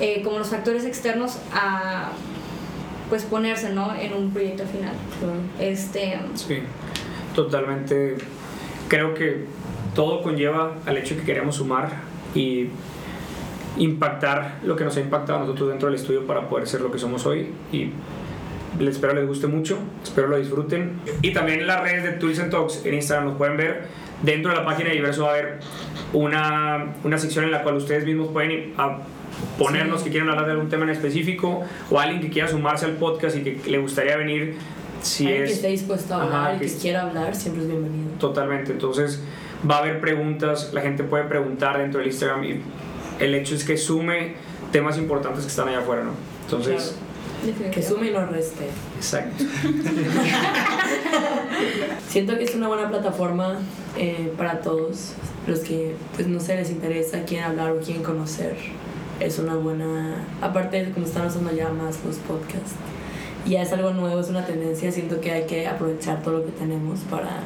eh, 0.00 0.22
como 0.22 0.38
los 0.38 0.48
factores 0.48 0.84
externos 0.84 1.38
a 1.52 2.10
pues 3.10 3.24
ponerse 3.24 3.72
¿no? 3.72 3.94
en 3.94 4.14
un 4.14 4.30
proyecto 4.30 4.64
final. 4.66 4.94
Este, 5.58 6.18
Sí, 6.34 6.60
totalmente. 7.34 8.16
Creo 8.88 9.14
que 9.14 9.44
todo 9.94 10.22
conlleva 10.22 10.76
al 10.86 10.96
hecho 10.96 11.14
de 11.14 11.20
que 11.20 11.26
queremos 11.26 11.56
sumar 11.56 11.90
y 12.34 12.68
impactar 13.76 14.58
lo 14.64 14.76
que 14.76 14.84
nos 14.84 14.96
ha 14.96 15.00
impactado 15.00 15.38
a 15.38 15.42
nosotros 15.42 15.68
dentro 15.68 15.88
del 15.88 15.96
estudio 15.96 16.26
para 16.26 16.48
poder 16.48 16.66
ser 16.66 16.80
lo 16.80 16.90
que 16.90 16.98
somos 16.98 17.26
hoy. 17.26 17.50
Y 17.72 17.90
les 18.78 18.94
espero 18.96 19.14
les 19.14 19.26
guste 19.26 19.46
mucho, 19.46 19.78
espero 20.02 20.28
lo 20.28 20.38
disfruten. 20.38 20.92
Y 21.22 21.32
también 21.32 21.66
las 21.66 21.82
redes 21.82 22.02
de 22.04 22.12
Tools 22.12 22.38
and 22.38 22.50
Talks 22.50 22.84
en 22.84 22.94
Instagram 22.94 23.28
nos 23.28 23.36
pueden 23.36 23.56
ver. 23.56 23.82
Dentro 24.22 24.50
de 24.50 24.58
la 24.58 24.64
página 24.64 24.90
de 24.90 24.96
Diverso 24.96 25.22
va 25.24 25.30
a 25.30 25.32
haber 25.32 25.58
una, 26.12 26.94
una 27.04 27.18
sección 27.18 27.44
en 27.46 27.50
la 27.50 27.62
cual 27.62 27.76
ustedes 27.76 28.04
mismos 28.04 28.28
pueden 28.28 28.50
ir 28.50 28.74
a 28.76 28.98
ponernos 29.58 30.00
Sí. 30.00 30.04
que 30.04 30.10
quieran 30.10 30.28
hablar 30.28 30.46
de 30.46 30.52
algún 30.52 30.68
tema 30.68 30.84
en 30.84 30.90
específico 30.90 31.62
o 31.90 31.98
alguien 32.00 32.20
que 32.20 32.28
quiera 32.28 32.46
sumarse 32.48 32.84
al 32.84 32.92
podcast 32.92 33.36
y 33.36 33.42
que 33.42 33.70
le 33.70 33.78
gustaría 33.78 34.16
venir 34.16 34.56
si 35.02 35.24
Alguien 35.26 35.42
es 35.44 35.48
que 35.50 35.54
esté 35.56 35.68
dispuesto 35.68 36.14
a 36.14 36.18
Ajá, 36.24 36.26
hablar 36.46 36.56
y 36.56 36.66
que 36.66 36.72
que 36.74 36.78
quiera 36.78 37.02
hablar, 37.02 37.34
siempre 37.34 37.62
es 37.62 37.68
bienvenido. 37.68 38.10
Totalmente, 38.18 38.72
entonces 38.72 39.22
va 39.68 39.76
a 39.76 39.78
haber 39.78 40.00
preguntas, 40.00 40.70
la 40.74 40.82
gente 40.82 41.04
puede 41.04 41.24
preguntar 41.24 41.78
dentro 41.78 42.00
del 42.00 42.08
Instagram 42.08 42.44
y 42.44 42.60
el 43.18 43.34
hecho 43.34 43.54
es 43.54 43.64
que 43.64 43.76
sume 43.78 44.34
temas 44.72 44.98
importantes 44.98 45.44
que 45.44 45.48
están 45.48 45.68
allá 45.68 45.78
afuera, 45.78 46.02
¿no? 46.04 46.12
Entonces, 46.44 46.98
Que 47.72 47.82
sume 47.82 48.08
y 48.08 48.12
no 48.12 48.26
reste. 48.26 48.66
exacto. 48.96 49.44
Siento 52.08 52.36
que 52.36 52.44
es 52.44 52.54
una 52.54 52.68
buena 52.68 52.88
plataforma 52.88 53.56
eh, 53.96 54.32
para 54.36 54.60
todos 54.60 55.12
los 55.46 55.60
que, 55.60 55.94
pues 56.14 56.26
no 56.28 56.40
sé, 56.40 56.56
les 56.56 56.70
interesa, 56.70 57.22
quieren 57.24 57.50
hablar 57.50 57.70
o 57.72 57.80
quieren 57.80 58.02
conocer. 58.02 58.56
Es 59.20 59.38
una 59.38 59.54
buena. 59.54 60.16
Aparte 60.40 60.84
de 60.84 60.92
como 60.92 61.06
están 61.06 61.26
usando 61.26 61.52
ya 61.52 61.68
más 61.70 61.98
los 62.04 62.16
podcasts. 62.16 62.72
Ya 63.46 63.62
es 63.62 63.72
algo 63.72 63.90
nuevo, 63.92 64.20
es 64.20 64.28
una 64.28 64.44
tendencia. 64.44 64.90
Siento 64.92 65.20
que 65.20 65.32
hay 65.32 65.46
que 65.46 65.66
aprovechar 65.66 66.22
todo 66.22 66.38
lo 66.38 66.44
que 66.46 66.52
tenemos 66.52 67.00
para 67.10 67.40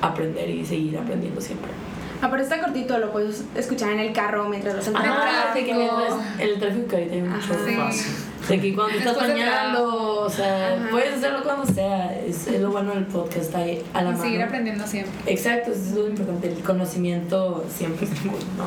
aprender 0.00 0.48
y 0.50 0.64
seguir 0.64 0.96
aprendiendo 0.98 1.40
siempre. 1.40 1.70
Aparte 2.22 2.44
está 2.44 2.60
cortito, 2.60 2.98
lo 2.98 3.12
puedes 3.12 3.44
escuchar 3.54 3.92
en 3.92 4.00
el 4.00 4.12
carro 4.12 4.48
mientras 4.48 4.76
vas 4.76 4.88
en 4.88 4.96
Ah, 4.96 5.52
de 5.54 5.64
que 5.64 5.74
tráfico. 5.74 6.20
el 6.38 6.58
tráfico 6.58 6.96
ahorita 6.96 7.14
hay 7.14 7.22
mucho 7.22 7.54
más. 7.78 8.06
De 8.48 8.60
que 8.60 8.74
cuando 8.74 8.98
estás 8.98 9.16
bañando, 9.16 10.20
o 10.22 10.28
sea, 10.28 10.74
Ajá. 10.74 10.88
puedes 10.90 11.14
hacerlo 11.14 11.42
cuando 11.44 11.66
sea. 11.66 12.14
Es, 12.26 12.46
es 12.46 12.60
lo 12.60 12.70
bueno 12.70 12.94
del 12.94 13.06
podcast, 13.06 13.36
está 13.38 13.58
ahí 13.58 13.82
a 13.94 14.02
la 14.02 14.10
Y 14.10 14.12
mano. 14.12 14.22
seguir 14.24 14.42
aprendiendo 14.42 14.86
siempre. 14.86 15.12
Exacto, 15.32 15.70
eso 15.72 15.80
es 15.80 15.92
lo 15.92 16.08
importante. 16.08 16.48
El 16.48 16.58
conocimiento 16.62 17.64
siempre 17.68 18.06
está 18.06 18.20
cool, 18.22 18.40
¿no? 18.58 18.64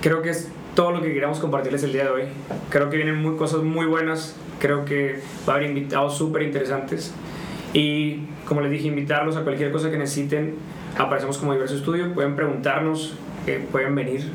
Creo 0.00 0.20
que 0.22 0.30
es 0.30 0.48
todo 0.74 0.90
lo 0.90 1.00
que 1.00 1.08
queríamos 1.08 1.38
compartirles 1.38 1.82
el 1.84 1.92
día 1.92 2.04
de 2.04 2.10
hoy. 2.10 2.22
Creo 2.70 2.90
que 2.90 2.96
vienen 2.96 3.16
muy, 3.22 3.36
cosas 3.36 3.62
muy 3.62 3.86
buenas. 3.86 4.34
Creo 4.58 4.84
que 4.84 5.20
va 5.48 5.54
a 5.54 5.56
haber 5.56 5.68
invitados 5.68 6.16
súper 6.18 6.42
interesantes. 6.42 7.12
Y 7.72 8.20
como 8.46 8.60
les 8.60 8.70
dije, 8.70 8.88
invitarlos 8.88 9.36
a 9.36 9.42
cualquier 9.42 9.70
cosa 9.72 9.90
que 9.90 9.96
necesiten. 9.98 10.56
Aparecemos 10.98 11.38
como 11.38 11.52
diverso 11.52 11.76
estudio. 11.76 12.12
Pueden 12.14 12.34
preguntarnos, 12.36 13.14
eh, 13.46 13.64
pueden 13.70 13.94
venir. 13.94 14.30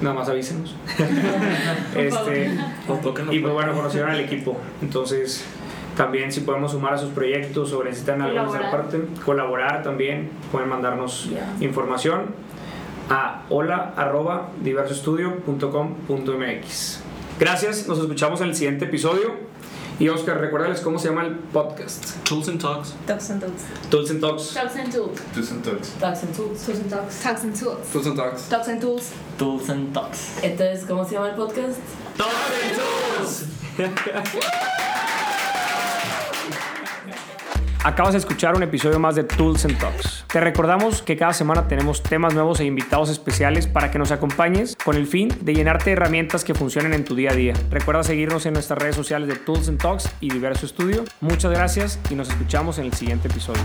Nada 0.00 0.14
más 0.14 0.28
avísenos. 0.28 0.74
este, 1.96 2.50
y 3.30 3.38
pues 3.38 3.52
bueno, 3.52 3.74
conocieron 3.74 4.10
al 4.10 4.20
equipo. 4.20 4.56
Entonces, 4.82 5.44
también 5.96 6.30
si 6.30 6.40
podemos 6.40 6.72
sumar 6.72 6.92
a 6.94 6.98
sus 6.98 7.10
proyectos 7.10 7.72
o 7.72 7.82
necesitan 7.82 8.22
algo 8.22 8.52
de 8.52 8.60
parte, 8.60 9.00
colaborar 9.24 9.82
también, 9.82 10.30
pueden 10.52 10.68
mandarnos 10.68 11.28
información 11.60 12.46
a 13.08 13.44
hola 13.48 13.94
arroba 13.96 14.50
diversoestudio.com.mx. 14.62 17.02
Gracias, 17.38 17.86
nos 17.86 17.98
escuchamos 17.98 18.40
en 18.40 18.48
el 18.48 18.54
siguiente 18.54 18.86
episodio. 18.86 19.34
Y 19.98 20.08
Oscar, 20.10 20.38
recuérdales 20.38 20.80
cómo 20.82 20.98
se 20.98 21.08
llama 21.08 21.24
el 21.24 21.36
podcast. 21.36 22.22
Tools 22.24 22.48
and 22.48 22.60
Talks. 22.60 22.94
Talks 23.06 23.30
and 23.30 23.40
Talks. 23.40 23.64
Tools 23.90 24.10
and 24.10 24.20
Talks. 24.20 24.52
Talks 24.52 24.76
and 24.76 24.92
Tools. 24.92 25.18
Tus 25.32 25.50
and 25.50 25.64
Talks. 25.64 25.88
Talks 25.98 26.22
and 26.22 26.34
Tools. 26.36 26.64
Tools 26.66 26.80
and 26.80 26.90
Talks. 26.90 27.22
Talks 27.22 27.44
and 27.44 27.56
Tools. 27.56 27.92
Tools 27.92 28.06
and 28.06 28.16
Talks. 28.16 28.48
Talks 28.48 28.68
and 28.68 28.80
Tools. 28.80 29.14
Tools 29.38 29.68
and 29.70 29.94
Talks. 29.94 30.42
Entonces, 30.42 30.84
¿cómo 30.86 31.06
se 31.06 31.14
llama 31.14 31.30
el 31.30 31.36
podcast? 31.36 31.80
Acabas 37.86 38.14
de 38.14 38.18
escuchar 38.18 38.56
un 38.56 38.64
episodio 38.64 38.98
más 38.98 39.14
de 39.14 39.22
Tools 39.22 39.64
and 39.64 39.78
Talks. 39.78 40.24
Te 40.26 40.40
recordamos 40.40 41.02
que 41.02 41.16
cada 41.16 41.32
semana 41.32 41.68
tenemos 41.68 42.02
temas 42.02 42.34
nuevos 42.34 42.58
e 42.58 42.64
invitados 42.64 43.10
especiales 43.10 43.68
para 43.68 43.92
que 43.92 43.98
nos 44.00 44.10
acompañes 44.10 44.76
con 44.84 44.96
el 44.96 45.06
fin 45.06 45.28
de 45.40 45.54
llenarte 45.54 45.90
de 45.90 45.92
herramientas 45.92 46.42
que 46.42 46.52
funcionen 46.52 46.94
en 46.94 47.04
tu 47.04 47.14
día 47.14 47.30
a 47.30 47.34
día. 47.36 47.54
Recuerda 47.70 48.02
seguirnos 48.02 48.44
en 48.44 48.54
nuestras 48.54 48.80
redes 48.80 48.96
sociales 48.96 49.28
de 49.28 49.36
Tools 49.36 49.68
and 49.68 49.80
Talks 49.80 50.10
y 50.20 50.30
Diverso 50.30 50.66
Estudio. 50.66 51.04
Muchas 51.20 51.52
gracias 51.52 52.00
y 52.10 52.16
nos 52.16 52.28
escuchamos 52.28 52.78
en 52.78 52.86
el 52.86 52.92
siguiente 52.92 53.28
episodio. 53.28 53.62